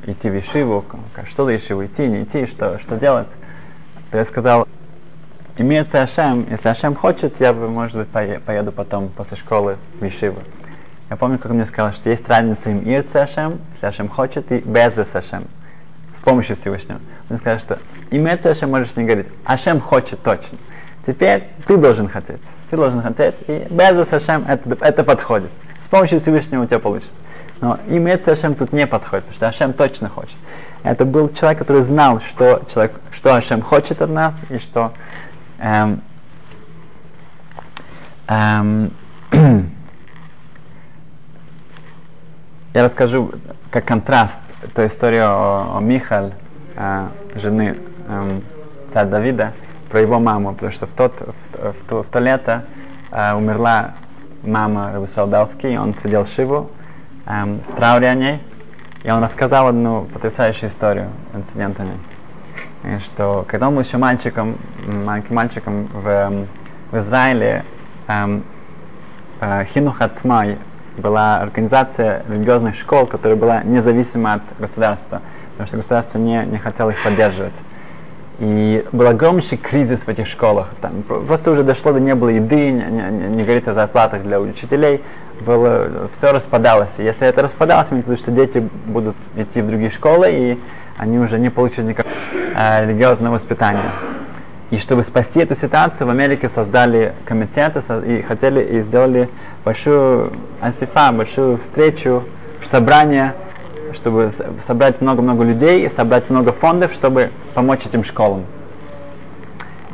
идти 0.06 0.28
в 0.30 0.38
Ишиву, 0.38 0.84
что 1.28 1.44
за 1.44 1.56
Ишиву, 1.56 1.84
идти, 1.84 2.08
не 2.08 2.22
идти, 2.22 2.46
что, 2.46 2.78
что 2.80 2.96
делать, 2.96 3.28
то 4.10 4.18
я 4.18 4.24
сказал, 4.24 4.66
имеется 5.60 6.02
Ашем, 6.02 6.46
если 6.50 6.68
Ашем 6.68 6.94
хочет, 6.94 7.38
я 7.40 7.52
бы, 7.52 7.68
может 7.68 7.96
быть, 7.96 8.08
поеду 8.08 8.72
потом 8.72 9.08
после 9.10 9.36
школы 9.36 9.76
в 10.00 10.06
Ишиву. 10.06 10.40
Я 11.10 11.16
помню, 11.16 11.38
как 11.38 11.50
он 11.50 11.58
мне 11.58 11.66
сказал, 11.66 11.92
что 11.92 12.08
есть 12.08 12.26
разница 12.28 12.70
им 12.70 12.80
Ирце 12.80 13.16
Ашем, 13.18 13.60
если 13.74 13.86
Ашем 13.86 14.08
хочет, 14.08 14.50
и 14.52 14.58
Безес 14.60 15.14
Ашем, 15.14 15.44
с 16.14 16.20
помощью 16.20 16.56
Всевышнего. 16.56 17.00
Он 17.28 17.36
сказал, 17.36 17.58
что 17.58 17.78
имеется 18.10 18.50
Ашем 18.50 18.70
можешь 18.70 18.96
не 18.96 19.04
говорить, 19.04 19.26
Ашем 19.44 19.80
хочет 19.80 20.22
точно. 20.22 20.56
Теперь 21.06 21.44
ты 21.66 21.76
должен 21.76 22.08
хотеть. 22.08 22.40
Ты 22.70 22.76
должен 22.76 23.02
хотеть, 23.02 23.34
и 23.46 23.66
Безес 23.70 24.12
Ашем 24.12 24.46
это, 24.48 24.78
это 24.80 25.04
подходит. 25.04 25.50
С 25.82 25.88
помощью 25.88 26.20
Всевышнего 26.20 26.62
у 26.62 26.66
тебя 26.66 26.78
получится. 26.78 27.14
Но 27.60 27.78
имеется 27.88 28.32
Ашем 28.32 28.54
тут 28.54 28.72
не 28.72 28.86
подходит, 28.86 29.26
потому 29.26 29.36
что 29.36 29.48
Ашем 29.48 29.72
точно 29.74 30.08
хочет. 30.08 30.36
Это 30.84 31.04
был 31.04 31.28
человек, 31.30 31.58
который 31.58 31.82
знал, 31.82 32.20
что, 32.20 32.62
человек, 32.72 32.92
что 33.12 33.34
Ашем 33.34 33.60
хочет 33.60 34.00
от 34.00 34.08
нас, 34.08 34.34
и 34.48 34.58
что 34.58 34.92
эм, 35.60 36.02
эм, 38.26 38.90
я 42.74 42.82
расскажу 42.82 43.32
как 43.70 43.84
контраст 43.84 44.40
ту 44.74 44.84
историю 44.84 45.24
о, 45.26 45.78
о 45.78 45.80
Михаль, 45.80 46.32
э, 46.76 47.08
жены 47.34 47.76
э, 48.08 48.40
царя 48.92 49.08
Давида, 49.08 49.52
про 49.90 50.00
его 50.00 50.18
маму, 50.18 50.54
потому 50.54 50.72
что 50.72 50.86
в, 50.86 50.90
тот, 50.90 51.20
в, 51.20 51.72
в, 51.72 51.88
то, 51.88 52.02
в 52.02 52.06
то 52.06 52.18
лето 52.18 52.64
э, 53.10 53.34
умерла 53.34 53.94
мама 54.42 54.92
Рабисалдалский, 54.92 55.74
и 55.74 55.76
он 55.76 55.94
сидел 55.94 56.24
Шиву, 56.24 56.70
эм, 57.26 57.60
в 57.68 57.76
трауре 57.76 58.08
о 58.08 58.14
ней, 58.14 58.40
и 59.02 59.10
он 59.10 59.22
рассказал 59.22 59.68
одну 59.68 60.04
потрясающую 60.12 60.70
историю, 60.70 61.10
инцидент 61.34 61.78
о 61.80 61.84
ней. 61.84 61.94
И 61.94 62.19
что 63.00 63.44
когда 63.46 63.68
он 63.68 63.74
был 63.74 63.82
еще 63.82 63.98
мальчиком, 63.98 64.56
маленьким 64.86 65.34
мальчиком 65.34 65.88
в, 65.92 66.06
эм, 66.08 66.48
в 66.90 66.98
Израиле, 66.98 67.64
эм, 68.08 68.42
э, 69.40 69.64
Хинух 69.66 70.00
Ацмай 70.00 70.58
была 70.96 71.38
организация 71.38 72.24
религиозных 72.28 72.74
школ, 72.74 73.06
которая 73.06 73.36
была 73.36 73.62
независима 73.62 74.34
от 74.34 74.42
государства, 74.58 75.22
потому 75.52 75.66
что 75.66 75.76
государство 75.76 76.18
не, 76.18 76.44
не 76.46 76.58
хотело 76.58 76.90
их 76.90 77.02
поддерживать. 77.02 77.54
И 78.38 78.86
был 78.92 79.06
огромнейший 79.06 79.58
кризис 79.58 80.00
в 80.00 80.08
этих 80.08 80.26
школах. 80.26 80.70
Там 80.80 81.02
просто 81.02 81.50
уже 81.50 81.62
дошло 81.62 81.92
до 81.92 82.00
не 82.00 82.14
было 82.14 82.30
еды, 82.30 82.70
не, 82.70 82.82
не, 82.82 83.28
не 83.36 83.42
говорится 83.42 83.72
о 83.72 83.74
зарплатах 83.74 84.22
для 84.22 84.40
учителей. 84.40 85.02
Было, 85.44 86.08
все 86.14 86.32
распадалось. 86.32 86.92
Если 86.96 87.26
это 87.26 87.42
распадалось, 87.42 87.90
имеется 87.90 88.12
в 88.12 88.14
виду, 88.14 88.22
что 88.22 88.32
дети 88.32 88.66
будут 88.86 89.16
идти 89.36 89.60
в 89.60 89.66
другие 89.66 89.90
школы, 89.90 90.28
и 90.30 90.58
они 91.00 91.18
уже 91.18 91.38
не 91.38 91.48
получат 91.48 91.86
никакого 91.86 92.14
э, 92.54 92.84
религиозного 92.84 93.34
воспитания. 93.34 93.90
И 94.70 94.76
чтобы 94.76 95.02
спасти 95.02 95.40
эту 95.40 95.54
ситуацию, 95.54 96.06
в 96.06 96.10
Америке 96.10 96.48
создали 96.48 97.14
комитеты 97.24 97.82
и 98.06 98.20
хотели 98.20 98.60
и 98.60 98.82
сделали 98.82 99.30
большую 99.64 100.34
асифа, 100.60 101.10
большую 101.10 101.56
встречу, 101.56 102.24
собрание 102.62 103.34
чтобы 103.92 104.30
собрать 104.64 105.00
много-много 105.00 105.42
людей 105.42 105.84
и 105.84 105.88
собрать 105.88 106.30
много 106.30 106.52
фондов, 106.52 106.92
чтобы 106.92 107.30
помочь 107.54 107.84
этим 107.86 108.04
школам. 108.04 108.44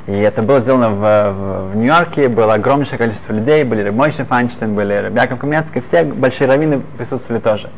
И 0.06 0.12
это 0.12 0.42
было 0.42 0.60
сделано 0.60 0.90
в, 0.90 1.00
в, 1.00 1.72
в 1.72 1.76
Нью-Йорке, 1.76 2.28
было 2.28 2.54
огромнейшее 2.54 2.98
количество 2.98 3.32
людей, 3.32 3.64
были 3.64 3.88
Мойши 3.88 4.24
Фанштейн, 4.24 4.74
были 4.74 5.10
Яков 5.14 5.38
Каменецкий, 5.38 5.80
все 5.80 6.04
большие 6.04 6.46
раввины 6.46 6.82
присутствовали 6.98 7.40
тоже. 7.40 7.70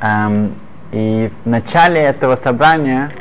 Эм, 0.00 0.54
и 0.92 1.30
в 1.44 1.48
начале 1.48 2.00
этого 2.00 2.36
собрания 2.36 3.12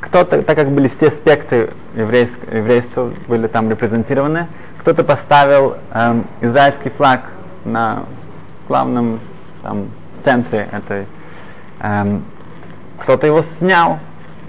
кто-то, 0.00 0.42
так 0.42 0.56
как 0.56 0.70
были 0.70 0.88
все 0.88 1.10
спектры 1.10 1.70
еврейск, 1.96 2.38
еврейства 2.52 3.10
были 3.26 3.46
там 3.46 3.70
репрезентированы, 3.70 4.48
кто-то 4.78 5.02
поставил 5.02 5.76
эм, 5.92 6.26
израильский 6.42 6.90
флаг 6.90 7.22
на 7.64 8.04
главном 8.68 9.20
там, 9.62 9.88
центре 10.22 10.68
этой. 10.70 11.06
Эм, 11.80 12.24
кто-то 12.98 13.26
его 13.26 13.42
снял, 13.42 13.98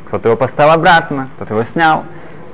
кто-то 0.08 0.30
его 0.30 0.38
поставил 0.38 0.72
обратно, 0.72 1.30
кто-то 1.36 1.54
его 1.54 1.64
снял. 1.64 2.04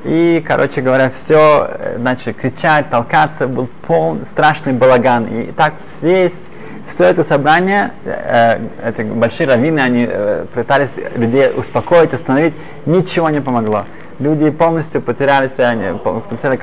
И, 0.04 0.44
короче 0.48 0.82
говоря, 0.82 1.10
все 1.10 1.68
э, 1.70 1.98
начали 1.98 2.34
кричать, 2.34 2.90
толкаться, 2.90 3.48
был 3.48 3.68
полный 3.88 4.26
страшный 4.26 4.74
балаган. 4.74 5.26
И 5.26 5.52
так 5.52 5.74
весь 6.02 6.48
все 6.88 7.06
это 7.06 7.24
собрание, 7.24 7.92
э, 8.06 8.60
эти 8.84 9.02
большие 9.02 9.48
раввины, 9.48 9.80
они 9.80 10.08
э, 10.10 10.46
пытались 10.54 10.92
людей 11.16 11.52
успокоить, 11.56 12.14
остановить, 12.14 12.54
ничего 12.86 13.30
не 13.30 13.42
помогло. 13.42 13.86
Люди 14.20 14.50
полностью 14.52 15.02
потеряли, 15.02 15.50
они 15.58 16.00
потеряли 16.30 16.60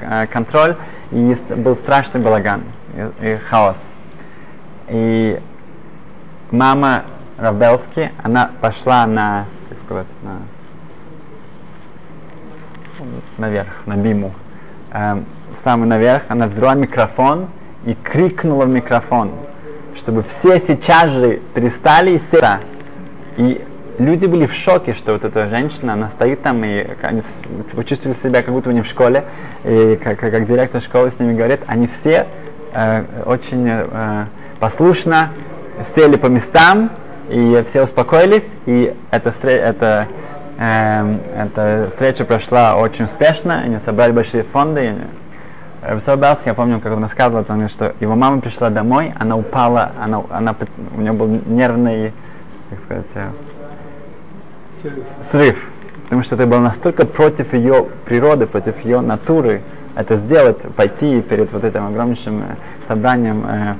э, 0.00 0.26
контроль, 0.26 0.76
и 1.10 1.36
был 1.56 1.76
страшный 1.76 2.20
балаган 2.20 2.62
и, 2.94 3.32
и 3.32 3.36
хаос. 3.36 3.78
И 4.88 5.40
мама 6.50 7.04
Равбелски, 7.38 8.12
она 8.22 8.50
пошла 8.60 9.06
на, 9.06 9.46
как 9.68 9.78
сказать, 9.78 10.06
на 10.22 10.38
наверх, 13.38 13.86
на 13.86 13.96
биму, 13.96 14.32
э, 14.92 15.22
самый 15.54 15.86
наверх, 15.86 16.24
она 16.28 16.46
взяла 16.46 16.74
микрофон 16.74 17.48
и 17.84 17.94
крикнула 17.94 18.66
в 18.66 18.68
микрофон 18.68 19.32
чтобы 19.96 20.22
все 20.22 20.58
сейчас 20.58 21.10
же 21.10 21.40
перестали 21.54 22.12
из 22.12 22.22
И 23.36 23.64
люди 24.00 24.26
были 24.26 24.46
в 24.46 24.54
шоке, 24.54 24.94
что 24.94 25.12
вот 25.12 25.24
эта 25.24 25.48
женщина, 25.48 25.92
она 25.92 26.10
стоит 26.10 26.42
там, 26.42 26.64
и 26.64 26.86
они 27.02 27.22
почувствовали 27.74 28.16
себя, 28.16 28.42
как 28.42 28.52
будто 28.52 28.70
они 28.70 28.82
в 28.82 28.86
школе, 28.86 29.24
и 29.64 29.98
как, 30.02 30.18
как 30.18 30.46
директор 30.46 30.80
школы 30.80 31.10
с 31.10 31.18
ними 31.18 31.34
говорит, 31.34 31.60
они 31.66 31.86
все 31.86 32.26
э, 32.72 33.04
очень 33.26 33.66
э, 33.68 34.26
послушно 34.58 35.30
сели 35.94 36.16
по 36.16 36.26
местам, 36.26 36.90
и 37.28 37.62
все 37.68 37.82
успокоились, 37.82 38.50
и 38.66 38.94
эта, 39.10 39.30
эта, 39.48 40.08
э, 40.58 41.16
эта 41.36 41.86
встреча 41.90 42.24
прошла 42.24 42.76
очень 42.76 43.04
успешно, 43.04 43.60
они 43.60 43.78
собрали 43.78 44.12
большие 44.12 44.42
фонды, 44.42 44.94
Рабисов 45.82 46.20
Белский, 46.20 46.48
я 46.48 46.54
помню, 46.54 46.78
как 46.78 46.92
он 46.92 47.02
рассказывал, 47.02 47.44
он, 47.48 47.66
что 47.68 47.94
его 48.00 48.14
мама 48.14 48.40
пришла 48.42 48.68
домой, 48.68 49.14
она 49.18 49.36
упала, 49.36 49.92
она, 49.98 50.22
она, 50.28 50.54
у 50.94 51.00
нее 51.00 51.12
был 51.12 51.26
нервный, 51.46 52.12
как 52.68 52.78
сказать, 52.80 53.06
э, 53.14 53.30
срыв. 54.82 55.04
срыв. 55.30 55.70
Потому 56.04 56.22
что 56.22 56.34
это 56.34 56.46
было 56.46 56.58
настолько 56.58 57.06
против 57.06 57.54
ее 57.54 57.86
природы, 58.04 58.46
против 58.46 58.84
ее 58.84 59.00
натуры, 59.00 59.62
это 59.94 60.16
сделать, 60.16 60.60
пойти 60.76 61.22
перед 61.22 61.50
вот 61.50 61.64
этим 61.64 61.86
огромнейшим 61.86 62.42
э, 62.42 62.44
собранием, 62.86 63.46
э, 63.48 63.74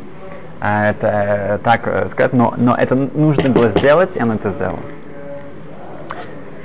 э, 0.63 0.91
это 0.91 1.07
э, 1.07 1.59
так 1.63 1.83
э, 1.85 2.09
сказать, 2.09 2.33
но, 2.33 2.55
но 2.57 2.75
это 2.77 2.95
нужно 2.95 3.51
было 3.51 3.69
сделать, 3.69 4.17
и 4.17 4.21
она 4.21 4.37
это 4.37 4.51
сделала. 4.53 4.79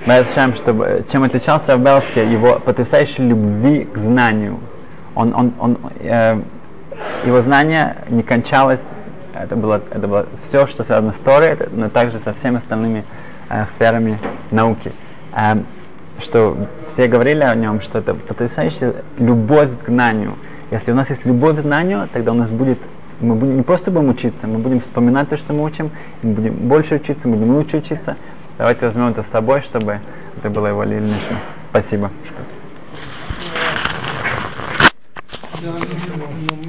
Мы 0.06 0.24
чтобы, 0.56 1.04
чем 1.12 1.24
отличался 1.24 1.74
Равбелский, 1.74 2.26
его 2.32 2.60
потрясающей 2.64 3.28
любви 3.28 3.84
к 3.84 3.98
знанию– 3.98 4.60
он, 5.16 5.34
он, 5.34 5.54
он, 5.60 5.78
э, 6.00 6.40
его 7.26 7.42
знание 7.42 7.98
не 8.10 8.24
кончалось, 8.24 8.82
это 9.34 9.56
было, 9.56 9.82
это 9.92 10.08
было 10.08 10.26
все, 10.44 10.68
что 10.68 10.84
связано 10.84 11.14
с 11.14 11.20
Торой, 11.20 11.58
но 11.72 11.90
также 11.90 12.20
со 12.20 12.34
всеми 12.34 12.58
остальными 12.58 13.04
э, 13.50 13.66
сферами 13.66 14.20
науки. 14.52 14.92
Э, 15.34 15.56
что 16.20 16.58
все 16.88 17.08
говорили 17.08 17.42
о 17.42 17.56
нем, 17.56 17.82
что 17.82 18.00
это 18.00 18.14
потрясающая 18.14 18.94
любовь 19.18 19.78
к 19.78 19.88
знанию. 19.88 20.36
Если 20.72 20.92
у 20.92 20.96
нас 20.96 21.10
есть 21.10 21.26
любовь 21.26 21.58
к 21.58 21.62
знанию, 21.62 22.08
тогда 22.12 22.32
у 22.32 22.36
нас 22.36 22.50
будет, 22.50 22.80
мы 23.20 23.36
будем, 23.36 23.58
не 23.58 23.64
просто 23.64 23.92
будем 23.92 24.10
учиться, 24.10 24.48
мы 24.48 24.60
будем 24.60 24.80
вспоминать 24.80 25.30
то, 25.30 25.38
что 25.38 25.54
мы 25.54 25.64
учим, 25.64 25.92
мы 26.22 26.34
будем 26.34 26.54
больше 26.54 26.96
учиться, 26.96 27.28
мы 27.28 27.36
будем 27.36 27.56
лучше 27.56 27.78
учиться. 27.78 28.16
Давайте 28.58 28.86
возьмем 28.86 29.10
это 29.10 29.24
с 29.24 29.28
собой, 29.28 29.62
чтобы 29.62 30.00
это 30.38 30.50
было 30.50 30.68
его 30.68 30.84
личность. 30.84 31.46
Спасибо. 31.72 32.10
Obrigado, 35.68 36.18
meu 36.18 36.30
irmão. 36.30 36.65